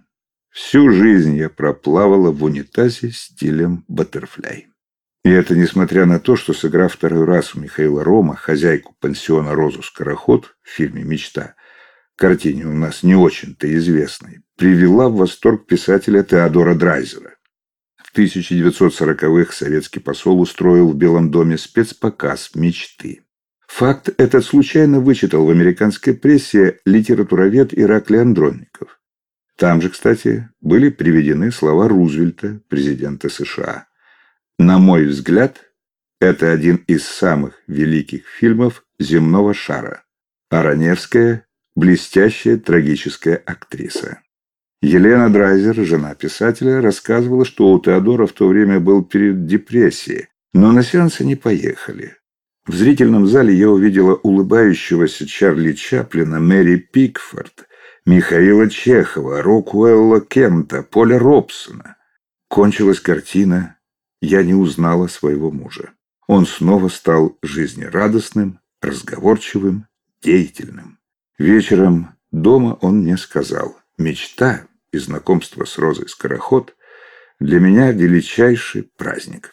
всю 0.50 0.90
жизнь 0.90 1.37
я 1.37 1.48
проплавала 1.48 2.31
в 2.31 2.44
унитазе 2.44 3.11
стилем 3.11 3.85
баттерфляй. 3.88 4.68
И 5.24 5.31
это 5.31 5.55
несмотря 5.55 6.07
на 6.07 6.18
то, 6.18 6.37
что, 6.37 6.53
сыграв 6.55 6.94
второй 6.94 7.24
раз 7.24 7.55
у 7.55 7.61
Михаила 7.61 8.05
Рома, 8.05 8.37
хозяйку 8.37 8.96
пансиона 9.00 9.55
«Розу 9.55 9.83
Скороход» 9.83 10.55
в 10.62 10.70
фильме 10.70 11.03
«Мечта», 11.03 11.55
картине 12.20 12.66
у 12.66 12.74
нас 12.74 13.02
не 13.02 13.16
очень-то 13.16 13.74
известной, 13.74 14.42
привела 14.56 15.09
в 15.09 15.16
восторг 15.16 15.66
писателя 15.66 16.22
Теодора 16.22 16.74
Драйзера. 16.74 17.37
В 17.96 18.16
1940-х 18.16 19.52
советский 19.52 20.00
посол 20.00 20.40
устроил 20.40 20.90
в 20.90 20.96
Белом 20.96 21.30
доме 21.30 21.56
спецпоказ 21.56 22.50
«Мечты». 22.54 23.22
Факт 23.68 24.11
этот 24.18 24.44
случайно 24.44 25.00
вычитал 25.00 25.46
в 25.46 25.50
американской 25.50 26.12
прессе 26.12 26.80
литературовед 26.85 27.76
Ираклий 27.78 28.20
Андронников. 28.20 29.00
Там 29.56 29.80
же, 29.80 29.88
кстати, 29.88 30.50
были 30.61 30.90
приведены 30.90 31.50
слова 31.50 31.88
Рузвельта, 31.88 32.61
президента 32.68 33.30
США. 33.30 33.87
На 34.59 34.78
мой 34.78 35.06
взгляд, 35.06 35.72
это 36.20 36.52
один 36.52 36.76
из 36.87 37.04
самых 37.04 37.62
великих 37.66 38.26
фильмов 38.26 38.85
земного 38.98 39.54
шара. 39.54 40.04
А 40.50 40.62
Раневская 40.62 41.46
блестящая 41.74 42.56
трагическая 42.56 43.37
актриса. 43.37 44.22
Елена 44.83 45.30
Драйзер, 45.30 45.85
жена 45.85 46.14
писателя, 46.14 46.80
рассказывала, 46.80 47.44
что 47.44 47.72
у 47.72 47.80
Теодора 47.80 48.26
в 48.26 48.33
то 48.33 48.48
время 48.48 48.80
был 48.80 49.04
период 49.04 49.46
депрессии, 49.46 50.28
но 50.54 50.72
на 50.72 50.83
сеансы 50.83 51.24
не 51.24 51.37
поехали. 51.37 52.16
В 52.66 52.74
зрительном 52.74 53.26
зале 53.26 53.54
я 53.54 53.68
увидела 53.68 54.14
улыбающегося 54.14 55.26
Чарли 55.26 55.72
Чаплина, 55.72 56.40
Мэри 56.40 56.76
Пикфорд, 56.76 57.66
Михаила 58.06 58.70
Чехова, 58.70 59.42
Рокуэлла 59.42 60.20
Кента, 60.20 60.83
Поля 60.83 61.18
Робсона. 61.18 61.96
Кончилась 62.48 63.00
картина 63.00 63.76
«Я 64.22 64.42
не 64.42 64.54
узнала 64.54 65.09
своего 65.09 65.50
мужа». 65.50 65.90
Он 66.26 66.46
снова 66.46 66.88
стал 66.88 67.37
жизнерадостным, 67.42 68.61
разговорчивым, 68.80 69.87
деятельным. 70.22 70.99
Вечером 71.40 72.18
дома 72.33 72.76
он 72.83 72.98
мне 72.98 73.16
сказал, 73.16 73.74
мечта 73.96 74.66
и 74.92 74.98
знакомство 74.98 75.64
с 75.64 75.79
Розой 75.79 76.07
Скороход 76.07 76.76
для 77.38 77.61
меня 77.61 77.92
величайший 77.92 78.90
праздник. 78.98 79.50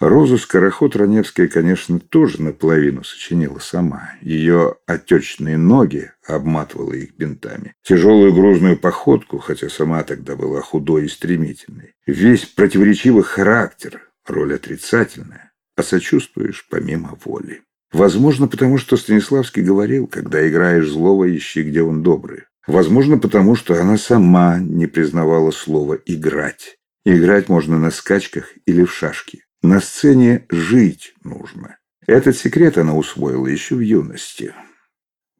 Розу 0.00 0.36
Скороход 0.36 0.96
Раневская, 0.96 1.46
конечно, 1.46 2.00
тоже 2.00 2.42
наполовину 2.42 3.04
сочинила 3.04 3.60
сама. 3.60 4.14
Ее 4.20 4.74
отечные 4.86 5.58
ноги 5.58 6.10
обматывала 6.26 6.94
их 6.94 7.14
бинтами. 7.14 7.76
Тяжелую 7.84 8.34
грузную 8.34 8.76
походку, 8.76 9.38
хотя 9.38 9.68
сама 9.68 10.02
тогда 10.02 10.34
была 10.34 10.60
худой 10.60 11.04
и 11.04 11.08
стремительной. 11.08 11.94
Весь 12.04 12.46
противоречивый 12.46 13.22
характер, 13.22 14.10
роль 14.26 14.56
отрицательная, 14.56 15.52
а 15.76 15.84
сочувствуешь 15.84 16.66
помимо 16.68 17.16
воли. 17.24 17.62
Возможно, 17.92 18.48
потому 18.48 18.78
что 18.78 18.96
Станиславский 18.96 19.62
говорил, 19.62 20.06
когда 20.06 20.48
играешь 20.48 20.88
злого, 20.88 21.34
ищи, 21.34 21.62
где 21.62 21.82
он 21.82 22.02
добрый. 22.02 22.44
Возможно, 22.66 23.18
потому 23.18 23.54
что 23.54 23.78
она 23.80 23.98
сама 23.98 24.58
не 24.58 24.86
признавала 24.86 25.50
слова 25.50 25.98
«играть». 26.06 26.78
Играть 27.04 27.48
можно 27.48 27.78
на 27.78 27.90
скачках 27.90 28.52
или 28.64 28.84
в 28.84 28.94
шашки. 28.94 29.44
На 29.62 29.80
сцене 29.80 30.46
жить 30.48 31.14
нужно. 31.24 31.78
Этот 32.06 32.36
секрет 32.36 32.78
она 32.78 32.96
усвоила 32.96 33.48
еще 33.48 33.74
в 33.74 33.80
юности. 33.80 34.54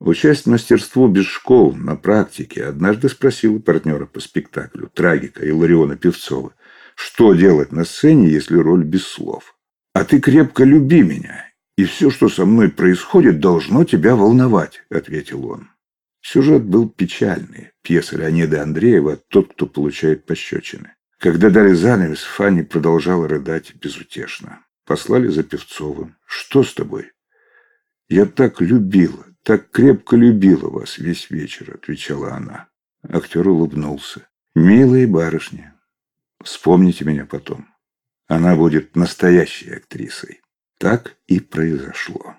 Участь 0.01 0.47
мастерству 0.47 1.07
без 1.07 1.27
школ, 1.27 1.75
на 1.75 1.95
практике, 1.95 2.65
однажды 2.65 3.09
спросила 3.09 3.61
партнера 3.61 4.07
по 4.07 4.19
спектаклю, 4.19 4.91
трагика 4.93 5.49
Илариона 5.49 5.97
Певцова, 5.97 6.53
что 6.97 7.35
делать 7.35 7.71
на 7.71 7.85
сцене, 7.85 8.29
если 8.29 8.57
роль 8.57 8.83
без 8.83 9.07
слов. 9.07 9.57
«А 9.95 10.05
ты 10.05 10.21
крепко 10.21 10.65
люби 10.65 11.03
меня, 11.03 11.52
и 11.77 11.85
все, 11.85 12.11
что 12.11 12.29
со 12.29 12.45
мной 12.45 12.71
происходит, 12.71 13.41
должно 13.41 13.85
тебя 13.85 14.15
волновать»,— 14.15 14.83
ответил 14.91 15.47
он. 15.47 15.71
Сюжет 16.21 16.65
был 16.65 16.89
печальный. 16.89 17.73
Пьеса 17.83 18.17
Леонида 18.17 18.63
Андреева 18.63 19.17
«Тот, 19.29 19.53
кто 19.53 19.67
получает 19.67 20.25
пощечины». 20.25 20.95
Когда 21.19 21.51
дали 21.51 21.73
занавес, 21.73 22.23
Фанни 22.23 22.63
продолжала 22.63 23.29
рыдать 23.29 23.75
безутешно. 23.75 24.65
Послали 24.85 25.29
за 25.29 25.43
Певцовым. 25.43 26.17
«Что 26.27 26.63
с 26.63 26.75
тобой?» 26.75 27.13
«Я 28.09 28.27
так 28.27 28.61
любила, 28.61 29.25
так 29.43 29.71
крепко 29.71 30.17
любила 30.17 30.69
вас 30.69 30.99
весь 30.99 31.31
вечер»,— 31.31 31.75
отвечала 31.75 32.35
она. 32.35 32.69
Актер 33.09 33.49
улыбнулся. 33.49 34.29
«Милые 34.55 35.07
барышни, 35.07 35.73
вспомните 36.43 37.05
меня 37.05 37.25
потом. 37.25 37.67
Она 38.27 38.55
будет 38.55 38.97
настоящей 38.97 39.71
актрисой». 39.73 40.42
Так 40.83 41.17
и 41.29 41.39
произошло. 41.39 42.35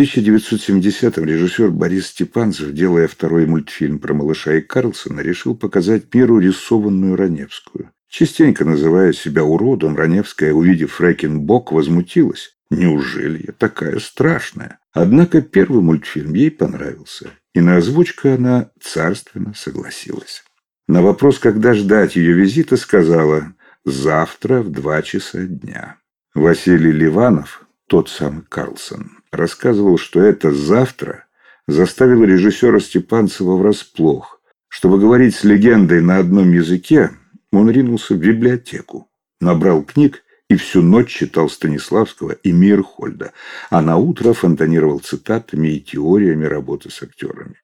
1970-м 0.00 1.24
режиссер 1.24 1.70
Борис 1.70 2.06
Степанцев, 2.06 2.72
делая 2.72 3.06
второй 3.06 3.44
мультфильм 3.46 3.98
про 3.98 4.14
малыша 4.14 4.54
и 4.54 4.62
Карлсона, 4.62 5.20
решил 5.20 5.54
показать 5.54 6.14
миру 6.14 6.38
рисованную 6.38 7.16
Раневскую. 7.16 7.90
Частенько 8.08 8.64
называя 8.64 9.12
себя 9.12 9.44
уродом, 9.44 9.96
Раневская, 9.96 10.54
увидев 10.54 10.92
Фрэкинбок, 10.92 11.72
возмутилась. 11.72 12.56
«Неужели 12.70 13.44
я 13.48 13.52
такая 13.52 13.98
страшная?» 13.98 14.78
Однако 14.92 15.42
первый 15.42 15.82
мультфильм 15.82 16.34
ей 16.34 16.50
понравился, 16.50 17.30
и 17.52 17.60
на 17.60 17.76
озвучку 17.76 18.28
она 18.28 18.70
царственно 18.80 19.52
согласилась. 19.54 20.42
На 20.88 21.02
вопрос, 21.02 21.38
когда 21.38 21.74
ждать 21.74 22.16
ее 22.16 22.32
визита, 22.32 22.76
сказала 22.76 23.52
«завтра 23.84 24.62
в 24.62 24.70
два 24.70 25.02
часа 25.02 25.42
дня». 25.42 25.98
Василий 26.34 26.92
Ливанов, 26.92 27.66
тот 27.86 28.08
самый 28.08 28.42
Карлсон, 28.48 29.19
рассказывал, 29.32 29.98
что 29.98 30.20
это 30.20 30.52
«завтра» 30.52 31.24
заставило 31.66 32.24
режиссера 32.24 32.80
Степанцева 32.80 33.56
врасплох. 33.56 34.40
Чтобы 34.68 34.98
говорить 34.98 35.34
с 35.34 35.44
легендой 35.44 36.00
на 36.00 36.18
одном 36.18 36.52
языке, 36.52 37.10
он 37.52 37.70
ринулся 37.70 38.14
в 38.14 38.18
библиотеку, 38.18 39.08
набрал 39.40 39.82
книг 39.82 40.22
и 40.48 40.56
всю 40.56 40.82
ночь 40.82 41.08
читал 41.08 41.48
Станиславского 41.48 42.32
и 42.32 42.52
Мирхольда, 42.52 43.32
а 43.70 43.82
на 43.82 43.96
утро 43.96 44.32
фонтанировал 44.32 45.00
цитатами 45.00 45.68
и 45.68 45.80
теориями 45.80 46.44
работы 46.44 46.90
с 46.90 47.02
актерами. 47.02 47.56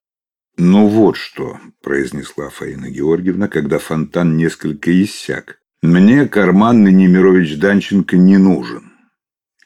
«Ну 0.57 0.87
вот 0.89 1.17
что»,– 1.17 1.59
произнесла 1.83 2.49
Фаина 2.49 2.89
Георгиевна, 2.89 3.49
когда 3.49 3.79
фонтан 3.79 4.37
несколько 4.37 4.91
иссяк. 5.03 5.61
«Мне 5.83 6.27
карманный 6.27 6.93
Немирович 6.93 7.59
Данченко 7.59 8.17
не 8.17 8.39
нужен. 8.39 8.93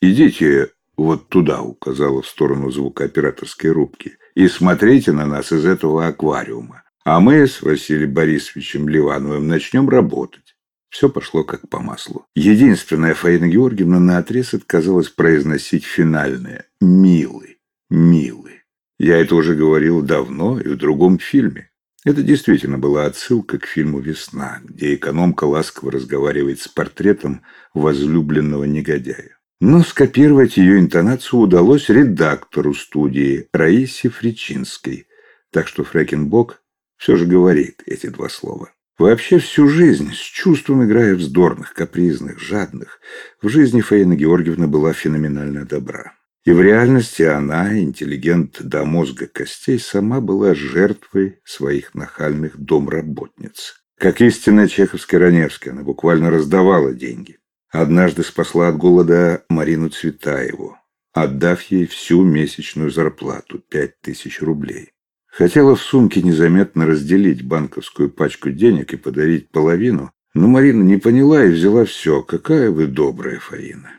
Идите 0.00 0.70
вот 1.04 1.28
туда, 1.28 1.62
указала 1.62 2.22
в 2.22 2.26
сторону 2.26 2.70
звукооператорской 2.70 3.70
рубки, 3.70 4.18
и 4.34 4.48
смотрите 4.48 5.12
на 5.12 5.26
нас 5.26 5.52
из 5.52 5.64
этого 5.64 6.06
аквариума. 6.06 6.82
А 7.04 7.20
мы 7.20 7.46
с 7.46 7.62
Василием 7.62 8.12
Борисовичем 8.12 8.88
Ливановым 8.88 9.48
начнем 9.48 9.88
работать. 9.88 10.54
Все 10.90 11.08
пошло 11.08 11.44
как 11.44 11.68
по 11.68 11.80
маслу. 11.80 12.26
Единственная 12.34 13.14
Фаина 13.14 13.48
Георгиевна 13.48 14.00
наотрез 14.00 14.54
отказалась 14.54 15.08
произносить 15.08 15.84
финальное 15.84 16.66
«милый, 16.80 17.58
милый». 17.88 18.64
Я 18.98 19.16
это 19.16 19.34
уже 19.36 19.54
говорил 19.54 20.02
давно 20.02 20.60
и 20.60 20.68
в 20.68 20.76
другом 20.76 21.18
фильме. 21.18 21.70
Это 22.04 22.22
действительно 22.22 22.76
была 22.76 23.06
отсылка 23.06 23.58
к 23.58 23.66
фильму 23.66 24.00
«Весна», 24.00 24.60
где 24.64 24.94
экономка 24.94 25.44
ласково 25.44 25.92
разговаривает 25.92 26.60
с 26.60 26.68
портретом 26.68 27.42
возлюбленного 27.72 28.64
негодяя. 28.64 29.39
Но 29.60 29.82
скопировать 29.82 30.56
ее 30.56 30.78
интонацию 30.78 31.40
удалось 31.40 31.90
редактору 31.90 32.72
студии 32.72 33.48
Раисе 33.52 34.08
Фричинской, 34.08 35.06
так 35.50 35.68
что 35.68 35.84
Фрэкенбок 35.84 36.62
все 36.96 37.16
же 37.16 37.26
говорит 37.26 37.82
эти 37.84 38.06
два 38.06 38.30
слова. 38.30 38.72
Вообще 38.98 39.38
всю 39.38 39.68
жизнь, 39.68 40.12
с 40.12 40.18
чувством 40.18 40.84
играя 40.84 41.14
вздорных, 41.14 41.74
капризных, 41.74 42.38
жадных, 42.38 43.00
в 43.40 43.48
жизни 43.48 43.80
Фаина 43.80 44.14
Георгиевна 44.14 44.66
была 44.66 44.92
феноменально 44.92 45.64
добра. 45.64 46.14
И 46.44 46.52
в 46.52 46.60
реальности 46.60 47.22
она, 47.22 47.78
интеллигент 47.78 48.62
до 48.62 48.84
мозга 48.84 49.26
костей, 49.26 49.78
сама 49.78 50.20
была 50.20 50.54
жертвой 50.54 51.40
своих 51.44 51.94
нахальных 51.94 52.58
домработниц. 52.58 53.74
Как 53.98 54.22
истинная 54.22 54.68
чеховская 54.68 55.20
Раневская, 55.20 55.74
она 55.74 55.82
буквально 55.82 56.30
раздавала 56.30 56.92
деньги. 56.94 57.39
Однажды 57.70 58.24
спасла 58.24 58.68
от 58.68 58.76
голода 58.76 59.44
Марину 59.48 59.90
Цветаеву, 59.90 60.76
отдав 61.12 61.62
ей 61.62 61.86
всю 61.86 62.24
месячную 62.24 62.90
зарплату– 62.90 63.62
пять 63.70 64.00
тысяч 64.00 64.42
рублей. 64.42 64.90
Хотела 65.26 65.76
в 65.76 65.82
сумке 65.82 66.20
незаметно 66.20 66.84
разделить 66.84 67.46
банковскую 67.46 68.10
пачку 68.10 68.50
денег 68.50 68.92
и 68.92 68.96
подарить 68.96 69.50
половину, 69.50 70.10
но 70.34 70.48
Марина 70.48 70.82
не 70.82 70.96
поняла 70.96 71.44
и 71.44 71.50
взяла 71.50 71.84
все. 71.84 72.22
Какая 72.22 72.70
вы 72.70 72.88
добрая, 72.88 73.38
Фаина. 73.38 73.92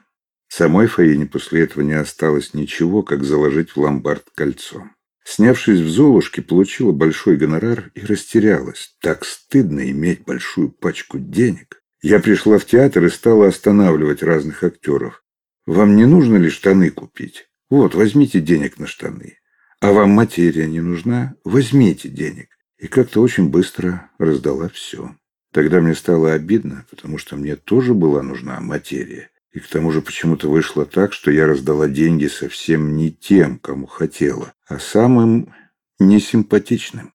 Самой 0.49 0.88
Фаине 0.88 1.25
после 1.25 1.63
этого 1.63 1.81
не 1.81 1.93
осталось 1.93 2.53
ничего, 2.53 3.03
как 3.03 3.23
заложить 3.23 3.71
в 3.71 3.77
ломбард 3.77 4.29
кольцо. 4.36 4.84
Снявшись 5.23 5.79
в 5.79 5.89
Золушке, 5.89 6.41
получила 6.41 6.91
большой 6.91 7.38
гонорар 7.38 7.91
и 7.95 8.01
растерялась. 8.01 8.97
Так 8.99 9.23
стыдно 9.23 9.89
иметь 9.91 10.25
большую 10.25 10.69
пачку 10.71 11.19
денег. 11.19 11.81
Я 12.02 12.20
пришла 12.20 12.58
в 12.58 12.66
театр 12.66 13.06
и 13.06 13.10
стала 13.10 13.48
останавливать 13.48 14.24
разных 14.24 14.64
актеров. 14.64 15.24
Вам 15.68 15.96
не 15.96 16.06
нужно 16.06 16.38
ли 16.38 16.50
штаны 16.50 16.90
купить? 16.90 17.48
Вот, 17.70 17.94
возьмите 17.94 18.42
денег 18.42 18.80
на 18.80 18.88
штаны. 18.88 19.38
А 19.80 19.92
вам 19.92 20.10
материя 20.10 20.68
не 20.68 20.82
нужна? 20.82 21.36
Возьмите 21.44 22.10
денег. 22.10 22.50
И 22.78 22.88
как-то 22.88 23.22
очень 23.22 23.50
быстро 23.50 24.10
раздала 24.18 24.68
все. 24.70 25.16
Тогда 25.54 25.80
мне 25.80 25.94
стало 25.94 26.34
обидно, 26.34 26.86
потому 26.90 27.20
что 27.20 27.36
мне 27.36 27.56
тоже 27.56 27.94
была 27.94 28.24
нужна 28.24 28.60
материя. 28.60 29.30
И 29.52 29.60
к 29.60 29.68
тому 29.68 29.92
же 29.92 30.02
почему-то 30.02 30.50
вышло 30.50 30.86
так, 30.86 31.14
что 31.14 31.30
я 31.30 31.46
раздала 31.46 31.88
деньги 31.88 32.28
совсем 32.28 32.96
не 32.96 33.12
тем, 33.12 33.60
кому 33.60 33.86
хотела, 33.86 34.54
а 34.68 34.80
самым 34.80 35.54
несимпатичным. 36.00 37.14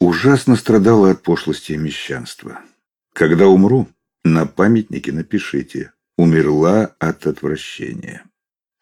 Ужасно 0.00 0.56
страдала 0.56 1.10
от 1.10 1.22
пошлости 1.22 1.72
и 1.72 1.76
мещанства. 1.76 2.62
Когда 3.12 3.46
умру, 3.46 3.88
на 4.24 4.46
памятнике 4.46 5.12
напишите 5.12 5.92
«Умерла 6.16 6.94
от 6.98 7.26
отвращения». 7.26 8.24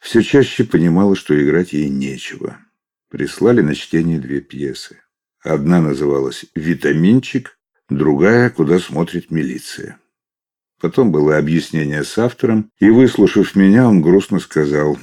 Все 0.00 0.22
чаще 0.22 0.64
понимала, 0.64 1.14
что 1.14 1.40
играть 1.40 1.72
ей 1.72 1.88
нечего. 1.88 2.58
Прислали 3.08 3.60
на 3.60 3.74
чтение 3.74 4.18
две 4.18 4.40
пьесы. 4.40 5.00
Одна 5.42 5.80
называлась 5.80 6.46
«Витаминчик», 6.54 7.58
другая 7.88 8.50
«Куда 8.50 8.78
смотрит 8.78 9.30
милиция». 9.30 9.98
Потом 10.80 11.12
было 11.12 11.38
объяснение 11.38 12.02
с 12.02 12.18
автором, 12.18 12.70
и, 12.80 12.90
выслушав 12.90 13.54
меня, 13.54 13.88
он 13.88 14.02
грустно 14.02 14.40
сказал, 14.40 14.98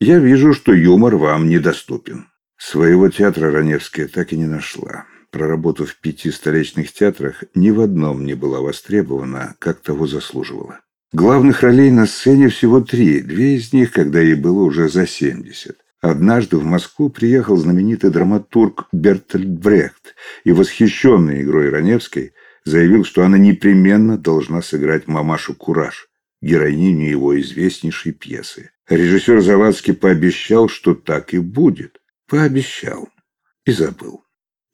«Я 0.00 0.18
вижу, 0.18 0.54
что 0.54 0.72
юмор 0.72 1.16
вам 1.16 1.48
недоступен». 1.48 2.26
Своего 2.56 3.08
театра 3.08 3.50
Раневская 3.50 4.06
так 4.06 4.32
и 4.32 4.36
не 4.36 4.46
нашла. 4.46 5.06
Проработав 5.32 5.90
в 5.90 6.00
пяти 6.00 6.30
столичных 6.30 6.92
театрах, 6.92 7.42
ни 7.54 7.70
в 7.70 7.80
одном 7.80 8.26
не 8.26 8.34
была 8.34 8.60
востребована, 8.60 9.56
как 9.58 9.80
того 9.80 10.06
заслуживала. 10.06 10.80
Главных 11.14 11.62
ролей 11.62 11.90
на 11.90 12.06
сцене 12.06 12.48
всего 12.48 12.82
три, 12.82 13.22
две 13.22 13.56
из 13.56 13.72
них, 13.72 13.92
когда 13.92 14.20
ей 14.20 14.34
было 14.34 14.62
уже 14.62 14.90
за 14.90 15.06
70. 15.06 15.78
Однажды 16.02 16.58
в 16.58 16.64
Москву 16.64 17.08
приехал 17.08 17.56
знаменитый 17.56 18.10
драматург 18.10 18.88
Бертольд 18.92 19.48
Брехт 19.48 20.14
и, 20.44 20.52
восхищенный 20.52 21.42
игрой 21.42 21.70
Раневской, 21.70 22.32
заявил, 22.66 23.04
что 23.04 23.24
она 23.24 23.38
непременно 23.38 24.18
должна 24.18 24.60
сыграть 24.60 25.08
мамашу 25.08 25.54
Кураж, 25.54 26.08
героиню 26.42 27.08
его 27.08 27.40
известнейшей 27.40 28.12
пьесы. 28.12 28.70
Режиссер 28.86 29.40
Завадский 29.40 29.94
пообещал, 29.94 30.68
что 30.68 30.94
так 30.94 31.32
и 31.32 31.38
будет. 31.38 32.02
Пообещал. 32.28 33.08
И 33.64 33.72
забыл. 33.72 34.21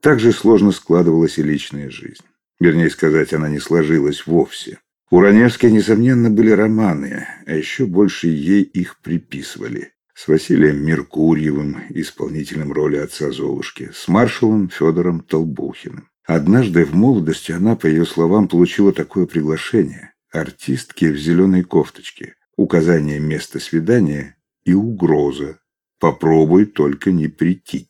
Так 0.00 0.20
же 0.20 0.32
сложно 0.32 0.72
складывалась 0.72 1.38
и 1.38 1.42
личная 1.42 1.90
жизнь. 1.90 2.24
Вернее 2.60 2.90
сказать, 2.90 3.32
она 3.32 3.48
не 3.48 3.58
сложилась 3.58 4.26
вовсе. 4.26 4.78
У 5.10 5.20
Раневской, 5.20 5.70
несомненно, 5.70 6.30
были 6.30 6.50
романы, 6.50 7.26
а 7.46 7.54
еще 7.54 7.86
больше 7.86 8.28
ей 8.28 8.62
их 8.62 9.00
приписывали. 9.00 9.92
С 10.14 10.28
Василием 10.28 10.84
Меркурьевым, 10.84 11.84
исполнителем 11.90 12.72
роли 12.72 12.96
отца 12.96 13.30
Золушки, 13.30 13.90
с 13.94 14.08
маршалом 14.08 14.68
Федором 14.68 15.20
Толбухиным. 15.20 16.08
Однажды 16.26 16.84
в 16.84 16.94
молодости 16.94 17.52
она, 17.52 17.74
по 17.74 17.86
ее 17.86 18.04
словам, 18.04 18.48
получила 18.48 18.92
такое 18.92 19.26
приглашение. 19.26 20.12
Артистки 20.30 21.06
в 21.06 21.16
зеленой 21.16 21.62
кофточке, 21.62 22.34
указание 22.56 23.18
места 23.18 23.60
свидания 23.60 24.36
и 24.64 24.74
угроза. 24.74 25.60
Попробуй 25.98 26.66
только 26.66 27.12
не 27.12 27.28
прийти. 27.28 27.88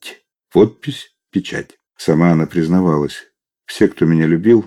Подпись, 0.53 1.16
печать. 1.33 1.79
Сама 1.98 2.30
она 2.30 2.46
признавалась. 2.46 3.26
Все, 3.66 3.88
кто 3.88 4.06
меня 4.06 4.26
любил, 4.26 4.64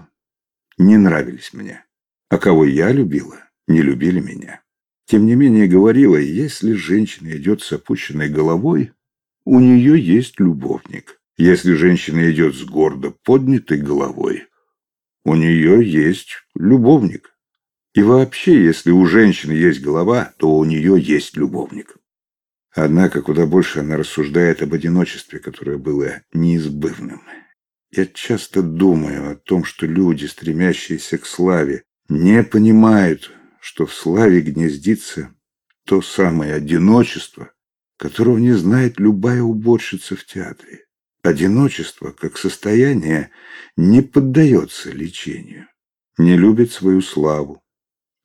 не 0.77 0.97
нравились 0.97 1.53
мне. 1.53 1.85
А 2.29 2.37
кого 2.37 2.65
я 2.65 2.91
любила, 2.91 3.39
не 3.67 3.81
любили 3.81 4.19
меня. 4.19 4.61
Тем 5.05 5.25
не 5.25 5.35
менее 5.35 5.67
говорила, 5.67 6.17
если 6.17 6.73
женщина 6.73 7.29
идет 7.29 7.61
с 7.61 7.71
опущенной 7.71 8.29
головой, 8.29 8.91
у 9.45 9.59
нее 9.59 9.99
есть 9.99 10.39
любовник. 10.39 11.21
Если 11.37 11.73
женщина 11.73 12.29
идет 12.29 12.53
с 12.53 12.63
гордо 12.63 13.11
поднятой 13.23 13.79
головой, 13.79 14.47
у 15.23 15.35
нее 15.35 15.89
есть 15.89 16.43
любовник. 16.53 17.33
И 17.93 18.03
вообще, 18.03 18.61
если 18.63 18.91
у 18.91 19.05
женщины 19.05 19.53
есть 19.53 19.81
голова, 19.81 20.33
то 20.37 20.57
у 20.57 20.65
нее 20.65 20.99
есть 20.99 21.37
любовник. 21.37 21.95
Однако 22.73 23.21
куда 23.21 23.45
больше 23.45 23.79
она 23.79 23.97
рассуждает 23.97 24.61
об 24.61 24.73
одиночестве, 24.73 25.39
которое 25.39 25.77
было 25.77 26.21
неизбывным. 26.33 27.21
Я 27.91 28.05
часто 28.05 28.61
думаю 28.61 29.31
о 29.31 29.35
том, 29.35 29.65
что 29.65 29.85
люди, 29.85 30.25
стремящиеся 30.25 31.17
к 31.17 31.25
славе, 31.25 31.83
не 32.07 32.43
понимают, 32.43 33.31
что 33.59 33.85
в 33.85 33.93
славе 33.93 34.41
гнездится 34.41 35.35
то 35.85 36.01
самое 36.01 36.53
одиночество, 36.53 37.51
которого 37.97 38.37
не 38.37 38.53
знает 38.53 38.99
любая 38.99 39.41
уборщица 39.41 40.15
в 40.15 40.25
театре. 40.25 40.85
Одиночество, 41.23 42.11
как 42.11 42.37
состояние, 42.37 43.29
не 43.75 44.01
поддается 44.01 44.91
лечению, 44.91 45.67
не 46.17 46.37
любит 46.37 46.71
свою 46.71 47.01
славу. 47.01 47.61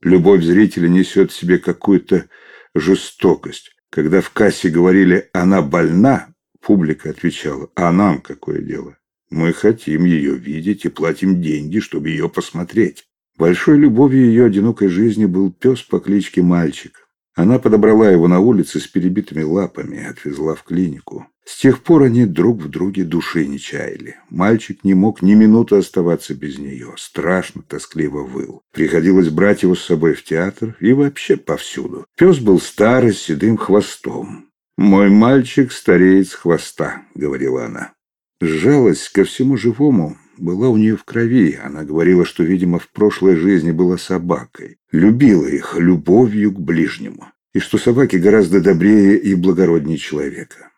Любовь 0.00 0.44
зрителя 0.44 0.88
несет 0.88 1.32
в 1.32 1.37
себе 1.37 1.59
какую-то 1.59 2.28
жестокость, 2.74 3.75
когда 3.90 4.20
в 4.20 4.31
кассе 4.31 4.68
говорили 4.68 5.29
«она 5.33 5.62
больна», 5.62 6.29
публика 6.61 7.11
отвечала 7.11 7.70
«а 7.75 7.92
нам 7.92 8.20
какое 8.20 8.61
дело? 8.61 8.96
Мы 9.31 9.53
хотим 9.53 10.05
ее 10.05 10.37
видеть 10.37 10.85
и 10.85 10.88
платим 10.88 11.40
деньги, 11.40 11.81
чтобы 11.81 12.11
ее 12.11 12.29
посмотреть». 12.29 13.07
Большой 13.38 13.77
любовью 13.77 14.27
ее 14.27 14.46
одинокой 14.46 14.88
жизни 14.88 15.27
был 15.27 15.53
пес 15.53 15.83
по 15.83 16.01
кличке 16.01 16.40
Мальчик. 16.40 17.07
Она 17.35 17.59
подобрала 17.59 18.11
его 18.11 18.29
на 18.29 18.40
улице 18.40 18.81
с 18.81 18.87
перебитыми 18.87 19.42
лапами, 19.42 20.07
отвезла 20.07 20.55
в 20.55 20.62
клинику. 20.62 21.27
С 21.46 21.59
тех 21.59 21.85
пор 21.85 22.02
они 22.02 22.26
друг 22.26 22.61
в 22.61 22.68
друге 22.68 23.04
души 23.04 23.46
не 23.46 23.61
чаяли. 23.61 24.16
Мальчик 24.30 24.82
не 24.82 24.94
мог 24.94 25.22
ни 25.22 25.35
минуты 25.35 25.76
оставаться 25.76 26.35
без 26.35 26.59
нее. 26.59 26.92
Страшно, 26.96 27.62
тоскливо 27.62 28.24
выл. 28.24 28.62
Приходилось 28.72 29.28
брать 29.28 29.62
его 29.62 29.76
с 29.76 29.85
собой 29.85 30.14
в 30.14 30.24
театр 30.24 30.76
и 30.80 30.92
вообще 30.92 31.37
повсюду. 31.37 32.04
Пес 32.18 32.40
был 32.40 32.61
старый, 32.61 33.12
с 33.12 33.22
седым 33.22 33.56
хвостом. 33.56 34.46
«Мой 34.76 35.09
мальчик 35.09 35.70
стареет 35.72 36.28
с 36.28 36.35
хвоста»,— 36.35 37.02
говорила 37.14 37.64
она. 37.64 37.92
Жалость 38.40 39.09
ко 39.11 39.24
всему 39.24 39.56
живому 39.56 40.18
была 40.37 40.68
у 40.68 40.76
нее 40.76 40.96
в 40.96 41.04
крови. 41.04 41.59
Она 41.62 41.85
говорила, 41.85 42.24
что, 42.24 42.42
видимо, 42.42 42.80
в 42.80 42.90
прошлой 42.90 43.37
жизни 43.37 43.70
была 43.70 43.98
собакой. 43.98 44.78
Любила 44.90 45.46
их 45.46 45.76
любовью 45.78 46.52
к 46.52 46.61
ближнему. 46.61 47.28
И 47.54 47.61
что 47.61 47.78
собаки 47.78 48.16
гораздо 48.16 48.61
добрее 48.61 49.16
и 49.16 49.35
благороднее 49.35 49.96
человека. 49.96 50.72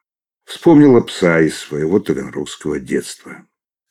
Вспомнила 0.48 1.02
пса 1.02 1.42
из 1.42 1.58
своего 1.58 2.00
таганрогского 2.00 2.80
детства. 2.80 3.44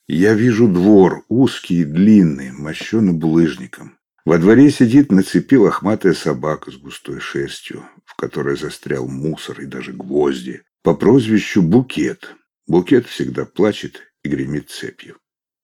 Я 0.08 0.34
вижу 0.34 0.68
двор, 0.68 1.24
узкий 1.30 1.82
и 1.82 1.84
длинный, 1.84 2.52
мощенный 2.52 3.14
булыжником. 3.14 4.00
Во 4.26 4.40
дворе 4.40 4.72
сидит 4.72 5.12
на 5.12 5.22
цепи 5.22 5.56
лохматая 5.56 6.14
собака 6.14 6.72
с 6.72 6.78
густой 6.78 7.20
шерстью, 7.20 7.86
в 8.06 8.16
которой 8.16 8.58
застрял 8.58 9.08
мусор 9.08 9.62
и 9.62 9.68
даже 9.68 9.94
гвозди, 9.94 10.64
по 10.82 10.96
прозвищу 10.96 11.62
Букет. 11.62 12.36
Букет 12.66 13.06
всегда 13.06 13.46
плачет 13.46 14.02
и 14.24 14.30
гремит 14.30 14.72
цепью. 14.72 15.18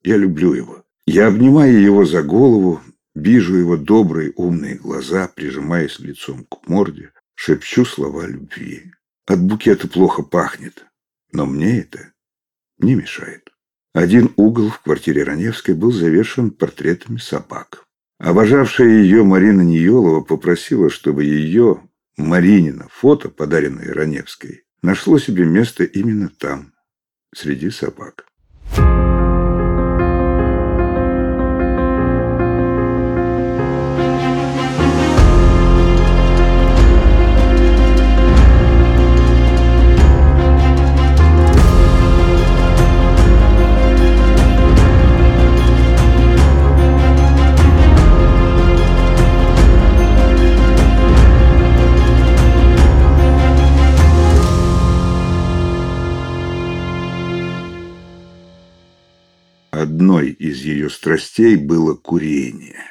Я 0.03 0.17
люблю 0.17 0.53
его. 0.53 0.83
Я 1.07 1.25
обнимаю 1.25 1.81
его 1.81 2.05
за 2.05 2.21
голову, 2.21 2.81
вижу 3.15 3.55
его 3.55 3.77
добрые 3.77 4.31
умные 4.35 4.75
глаза, 4.75 5.27
прижимаясь 5.27 5.97
лицом 5.97 6.45
к 6.45 6.67
морде, 6.67 7.13
шепчу 7.33 7.83
слова 7.83 8.27
любви. 8.27 8.91
От 9.25 9.41
букета 9.41 9.87
плохо 9.87 10.21
пахнет, 10.21 10.85
но 11.31 11.45
мне 11.45 11.79
это 11.79 12.11
не 12.77 12.95
мешает. 12.95 13.49
Один 13.93 14.33
угол 14.35 14.69
в 14.69 14.81
квартире 14.81 15.23
Раневской 15.23 15.75
был 15.75 15.91
завершен 15.91 16.51
портретами 16.51 17.17
собак. 17.17 17.85
Обожавшая 18.19 18.89
ее 18.89 19.23
Марина 19.23 19.61
Ниелова 19.61 20.21
попросила, 20.21 20.89
чтобы 20.89 21.23
ее, 21.23 21.87
Маринина, 22.17 22.87
фото, 22.89 23.29
подаренное 23.29 23.93
Раневской, 23.93 24.65
нашло 24.81 25.19
себе 25.19 25.45
место 25.45 25.83
именно 25.83 26.29
там, 26.29 26.73
среди 27.33 27.69
собак. 27.69 28.25
Одной 59.83 60.29
из 60.29 60.61
ее 60.61 60.89
страстей 60.89 61.57
было 61.57 61.93
курение. 61.93 62.85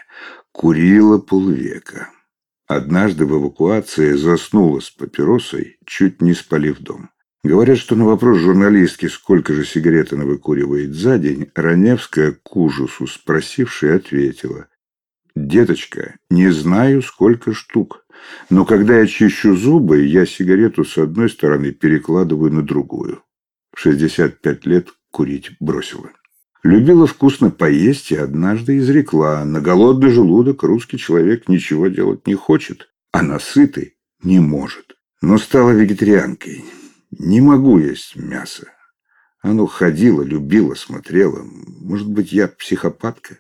Курила 0.52 1.16
полвека. 1.16 2.10
Однажды 2.66 3.24
в 3.24 3.32
эвакуации 3.32 4.12
заснула 4.12 4.80
с 4.80 4.90
папиросой, 4.90 5.78
чуть 5.86 6.20
не 6.20 6.34
спалив 6.34 6.80
дом. 6.80 7.08
Говорят, 7.42 7.78
что 7.78 7.96
на 7.96 8.04
вопрос 8.04 8.40
журналистки, 8.40 9.06
сколько 9.06 9.54
же 9.54 9.64
сигарет 9.64 10.12
она 10.12 10.26
выкуривает 10.26 10.92
за 10.92 11.16
день, 11.16 11.50
Раневская 11.54 12.32
к 12.32 12.54
ужасу 12.54 13.06
спросившая 13.06 13.96
ответила. 13.96 14.66
«Деточка, 15.34 16.16
не 16.28 16.50
знаю, 16.50 17.00
сколько 17.00 17.54
штук, 17.54 18.04
но 18.50 18.66
когда 18.66 18.98
я 18.98 19.06
чищу 19.06 19.56
зубы, 19.56 20.02
я 20.02 20.26
сигарету 20.26 20.84
с 20.84 20.98
одной 20.98 21.30
стороны 21.30 21.72
перекладываю 21.72 22.52
на 22.52 22.60
другую». 22.60 23.22
В 23.74 23.80
65 23.80 24.66
лет 24.66 24.88
курить 25.10 25.52
бросила. 25.58 26.10
Любила 26.62 27.08
вкусно 27.08 27.50
поесть 27.50 28.12
и 28.12 28.16
однажды 28.16 28.78
изрекла, 28.78 29.44
на 29.44 29.60
голодный 29.60 30.10
желудок 30.10 30.62
русский 30.62 30.96
человек 30.96 31.48
ничего 31.48 31.88
делать 31.88 32.26
не 32.26 32.34
хочет, 32.34 32.88
а 33.10 33.22
на 33.22 33.40
сытый 33.40 33.96
не 34.22 34.38
может. 34.38 34.96
Но 35.20 35.38
стала 35.38 35.70
вегетарианкой. 35.70 36.64
Не 37.10 37.40
могу 37.40 37.78
есть 37.78 38.14
мясо. 38.14 38.68
Оно 39.40 39.66
ходило, 39.66 40.22
любило, 40.22 40.74
смотрело. 40.74 41.42
Может 41.42 42.08
быть, 42.08 42.32
я 42.32 42.46
психопатка? 42.46 43.38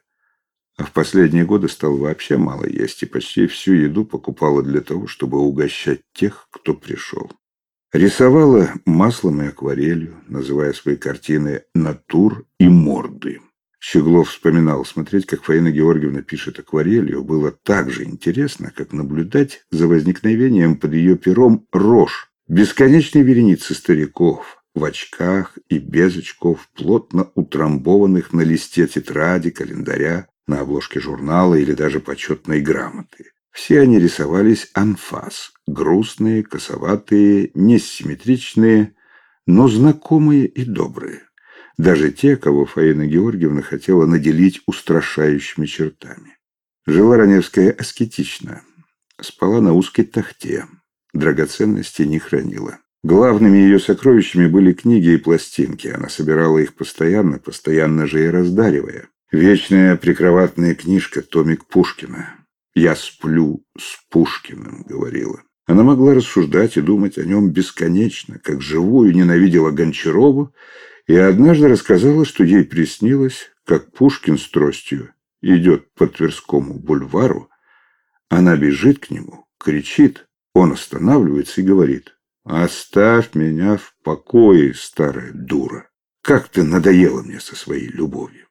А 0.76 0.84
в 0.84 0.90
последние 0.90 1.44
годы 1.44 1.68
стал 1.68 1.96
вообще 1.96 2.38
мало 2.38 2.66
есть 2.66 3.04
и 3.04 3.06
почти 3.06 3.46
всю 3.46 3.74
еду 3.74 4.04
покупала 4.04 4.64
для 4.64 4.80
того, 4.80 5.06
чтобы 5.06 5.38
угощать 5.38 6.00
тех, 6.12 6.48
кто 6.50 6.74
пришел. 6.74 7.30
Рисовала 7.92 8.70
маслом 8.86 9.42
и 9.42 9.48
акварелью, 9.48 10.16
называя 10.26 10.72
свои 10.72 10.96
картины 10.96 11.64
«натур» 11.74 12.46
и 12.58 12.66
«морды». 12.66 13.42
Щеглов 13.78 14.30
вспоминал, 14.30 14.86
смотреть, 14.86 15.26
как 15.26 15.42
Фаина 15.42 15.70
Георгиевна 15.70 16.22
пишет 16.22 16.58
акварелью, 16.58 17.22
было 17.22 17.50
так 17.50 17.90
же 17.90 18.04
интересно, 18.04 18.72
как 18.74 18.94
наблюдать 18.94 19.66
за 19.70 19.88
возникновением 19.88 20.76
под 20.76 20.94
ее 20.94 21.18
пером 21.18 21.66
рожь, 21.70 22.30
бесконечной 22.48 23.20
вереницы 23.20 23.74
стариков, 23.74 24.64
в 24.74 24.84
очках 24.84 25.58
и 25.68 25.76
без 25.78 26.16
очков, 26.16 26.70
плотно 26.74 27.30
утрамбованных 27.34 28.32
на 28.32 28.40
листе 28.40 28.86
тетради, 28.86 29.50
календаря, 29.50 30.28
на 30.46 30.60
обложке 30.60 30.98
журнала 30.98 31.56
или 31.56 31.74
даже 31.74 32.00
почетной 32.00 32.62
грамоты. 32.62 33.31
Все 33.52 33.80
они 33.80 33.98
рисовались 33.98 34.70
анфас, 34.72 35.52
грустные, 35.66 36.42
косоватые, 36.42 37.50
несимметричные, 37.54 38.94
но 39.46 39.68
знакомые 39.68 40.46
и 40.46 40.64
добрые. 40.64 41.22
Даже 41.76 42.10
те, 42.10 42.36
кого 42.36 42.64
Фаина 42.64 43.06
Георгиевна 43.06 43.62
хотела 43.62 44.06
наделить 44.06 44.62
устрашающими 44.66 45.66
чертами. 45.66 46.38
Жила 46.86 47.16
Раневская 47.16 47.70
аскетично, 47.70 48.62
спала 49.20 49.60
на 49.60 49.74
узкой 49.74 50.04
тахте, 50.04 50.66
драгоценностей 51.12 52.06
не 52.06 52.18
хранила. 52.18 52.78
Главными 53.04 53.58
ее 53.58 53.80
сокровищами 53.80 54.46
были 54.46 54.72
книги 54.72 55.08
и 55.08 55.16
пластинки. 55.16 55.88
Она 55.88 56.08
собирала 56.08 56.58
их 56.58 56.74
постоянно, 56.74 57.38
постоянно 57.38 58.06
же 58.06 58.24
и 58.24 58.28
раздаривая. 58.28 59.08
Вечная 59.32 59.96
прикроватная 59.96 60.74
книжка 60.74 61.20
«Томик 61.22 61.64
Пушкина». 61.66 62.41
«Я 62.74 62.96
сплю 62.96 63.64
с 63.78 64.02
Пушкиным»,— 64.10 64.82
говорила. 64.88 65.42
Она 65.66 65.82
могла 65.82 66.14
рассуждать 66.14 66.76
и 66.76 66.80
думать 66.80 67.18
о 67.18 67.24
нем 67.24 67.50
бесконечно, 67.50 68.38
как 68.38 68.60
живую 68.60 69.14
ненавидела 69.14 69.70
Гончарова, 69.70 70.52
и 71.06 71.14
однажды 71.14 71.68
рассказала, 71.68 72.24
что 72.24 72.44
ей 72.44 72.64
приснилось, 72.64 73.50
как 73.64 73.92
Пушкин 73.92 74.38
с 74.38 74.48
тростью 74.48 75.12
идет 75.40 75.92
по 75.94 76.06
Тверскому 76.06 76.78
бульвару, 76.78 77.50
она 78.28 78.56
бежит 78.56 79.00
к 79.00 79.10
нему, 79.10 79.44
кричит, 79.58 80.26
он 80.54 80.72
останавливается 80.72 81.60
и 81.60 81.64
говорит 81.64 82.16
«Оставь 82.44 83.34
меня 83.34 83.76
в 83.76 83.94
покое, 84.02 84.74
старая 84.74 85.32
дура! 85.34 85.90
Как 86.22 86.48
ты 86.48 86.62
надоела 86.62 87.22
мне 87.22 87.40
со 87.40 87.54
своей 87.54 87.88
любовью!» 87.88 88.41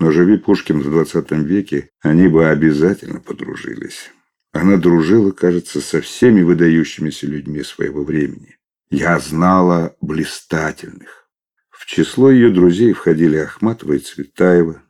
Но 0.00 0.10
живи 0.10 0.38
Пушкин 0.38 0.80
в 0.80 0.84
двадцатом 0.84 1.44
веке, 1.44 1.90
они 2.00 2.26
бы 2.26 2.48
обязательно 2.48 3.20
подружились. 3.20 4.10
Она 4.50 4.78
дружила, 4.78 5.30
кажется, 5.30 5.82
со 5.82 6.00
всеми 6.00 6.40
выдающимися 6.40 7.26
людьми 7.26 7.62
своего 7.62 8.02
времени. 8.02 8.56
Я 8.90 9.18
знала 9.18 9.94
блистательных. 10.00 11.28
В 11.68 11.84
число 11.84 12.30
ее 12.30 12.50
друзей 12.50 12.94
входили 12.94 13.36
Ахматова 13.36 13.92
и 13.92 13.98
Цветаева, 13.98 14.82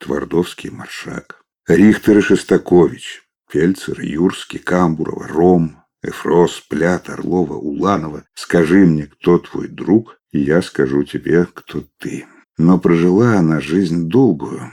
Твардовский 0.00 0.68
и 0.68 0.72
Маршак, 0.72 1.42
Рихтер 1.66 2.18
и 2.18 2.20
Шестакович, 2.20 3.22
Фельдцер, 3.50 3.98
Юрский, 4.02 4.58
Камбурова, 4.58 5.26
Ром, 5.28 5.82
Эфрос, 6.02 6.60
Плят, 6.68 7.08
Орлова, 7.08 7.54
Уланова. 7.54 8.24
Скажи 8.34 8.84
мне, 8.84 9.06
кто 9.06 9.38
твой 9.38 9.68
друг, 9.68 10.20
и 10.30 10.40
я 10.40 10.60
скажу 10.60 11.04
тебе, 11.04 11.46
кто 11.46 11.84
ты. 11.98 12.26
Но 12.58 12.78
прожила 12.78 13.38
она 13.38 13.60
жизнь 13.60 14.08
долгую. 14.08 14.72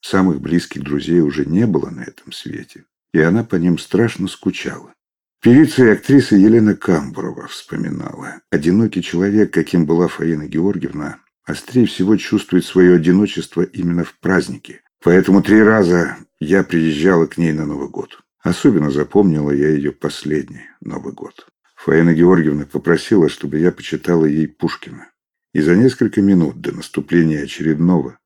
Самых 0.00 0.40
близких 0.40 0.82
друзей 0.82 1.20
уже 1.20 1.44
не 1.44 1.66
было 1.66 1.90
на 1.90 2.00
этом 2.00 2.32
свете, 2.32 2.84
и 3.12 3.20
она 3.20 3.44
по 3.44 3.56
ним 3.56 3.78
страшно 3.78 4.26
скучала. 4.26 4.94
Певица 5.42 5.84
и 5.84 5.88
актриса 5.90 6.34
Елена 6.34 6.74
Камбурова 6.74 7.46
вспоминала. 7.46 8.40
Одинокий 8.50 9.02
человек, 9.02 9.52
каким 9.52 9.84
была 9.84 10.08
Фаина 10.08 10.46
Георгиевна, 10.46 11.18
острее 11.44 11.86
всего 11.86 12.16
чувствует 12.16 12.64
свое 12.64 12.94
одиночество 12.94 13.62
именно 13.62 14.04
в 14.04 14.18
празднике. 14.18 14.80
Поэтому 15.04 15.42
три 15.42 15.62
раза 15.62 16.16
я 16.40 16.64
приезжала 16.64 17.26
к 17.26 17.36
ней 17.36 17.52
на 17.52 17.66
Новый 17.66 17.88
год. 17.88 18.22
Особенно 18.42 18.90
запомнила 18.90 19.50
я 19.50 19.68
ее 19.68 19.92
последний 19.92 20.62
Новый 20.80 21.12
год. 21.12 21.46
Фаина 21.76 22.14
Георгиевна 22.14 22.64
попросила, 22.64 23.28
чтобы 23.28 23.58
я 23.58 23.72
почитала 23.72 24.24
ей 24.24 24.48
Пушкина. 24.48 25.08
И 25.56 25.60
за 25.62 25.74
несколько 25.74 26.20
минут 26.20 26.60
до 26.60 26.72
наступления 26.72 27.42
очередного 27.42 28.18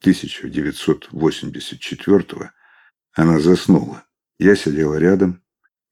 1984 0.00 2.50
она 3.12 3.40
заснула. 3.40 4.06
Я 4.38 4.56
сидела 4.56 4.94
рядом 4.94 5.44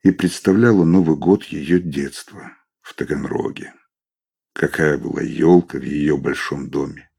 и 0.02 0.10
представляла 0.10 0.86
Новый 0.86 1.18
год 1.18 1.44
ее 1.44 1.80
детства 1.80 2.56
в 2.80 2.94
Таганроге. 2.94 3.74
Какая 4.54 4.96
была 4.96 5.20
елка 5.20 5.76
в 5.76 5.82
ее 5.82 6.16
большом 6.16 6.70
доме. 6.70 7.10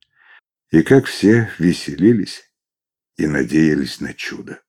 И 0.72 0.82
как 0.82 1.06
все 1.06 1.52
веселились 1.60 2.52
и 3.16 3.28
надеялись 3.28 4.00
на 4.00 4.16
чудо. 4.16 4.60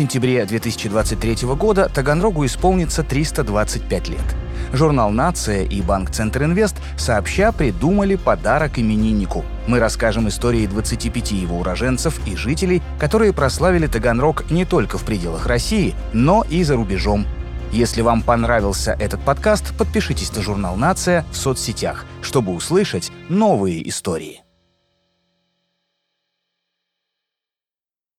Сентябре 0.00 0.46
2023 0.46 1.46
года 1.56 1.90
Таганрогу 1.92 2.46
исполнится 2.46 3.02
325 3.02 4.08
лет. 4.08 4.24
Журнал 4.72 5.10
«Нация» 5.10 5.64
и 5.64 5.82
Банк 5.82 6.10
Центр 6.10 6.44
Инвест 6.44 6.76
сообща 6.96 7.52
придумали 7.52 8.14
подарок 8.14 8.78
имениннику. 8.78 9.44
Мы 9.66 9.78
расскажем 9.78 10.26
истории 10.28 10.66
25 10.66 11.32
его 11.32 11.58
уроженцев 11.58 12.18
и 12.26 12.34
жителей, 12.34 12.80
которые 12.98 13.34
прославили 13.34 13.88
Таганрог 13.88 14.50
не 14.50 14.64
только 14.64 14.96
в 14.96 15.04
пределах 15.04 15.46
России, 15.46 15.94
но 16.14 16.46
и 16.48 16.62
за 16.62 16.76
рубежом. 16.76 17.26
Если 17.70 18.00
вам 18.00 18.22
понравился 18.22 18.96
этот 18.98 19.20
подкаст, 19.20 19.76
подпишитесь 19.76 20.34
на 20.34 20.40
журнал 20.40 20.76
«Нация» 20.76 21.26
в 21.30 21.36
соцсетях, 21.36 22.06
чтобы 22.22 22.54
услышать 22.54 23.12
новые 23.28 23.86
истории. 23.86 24.40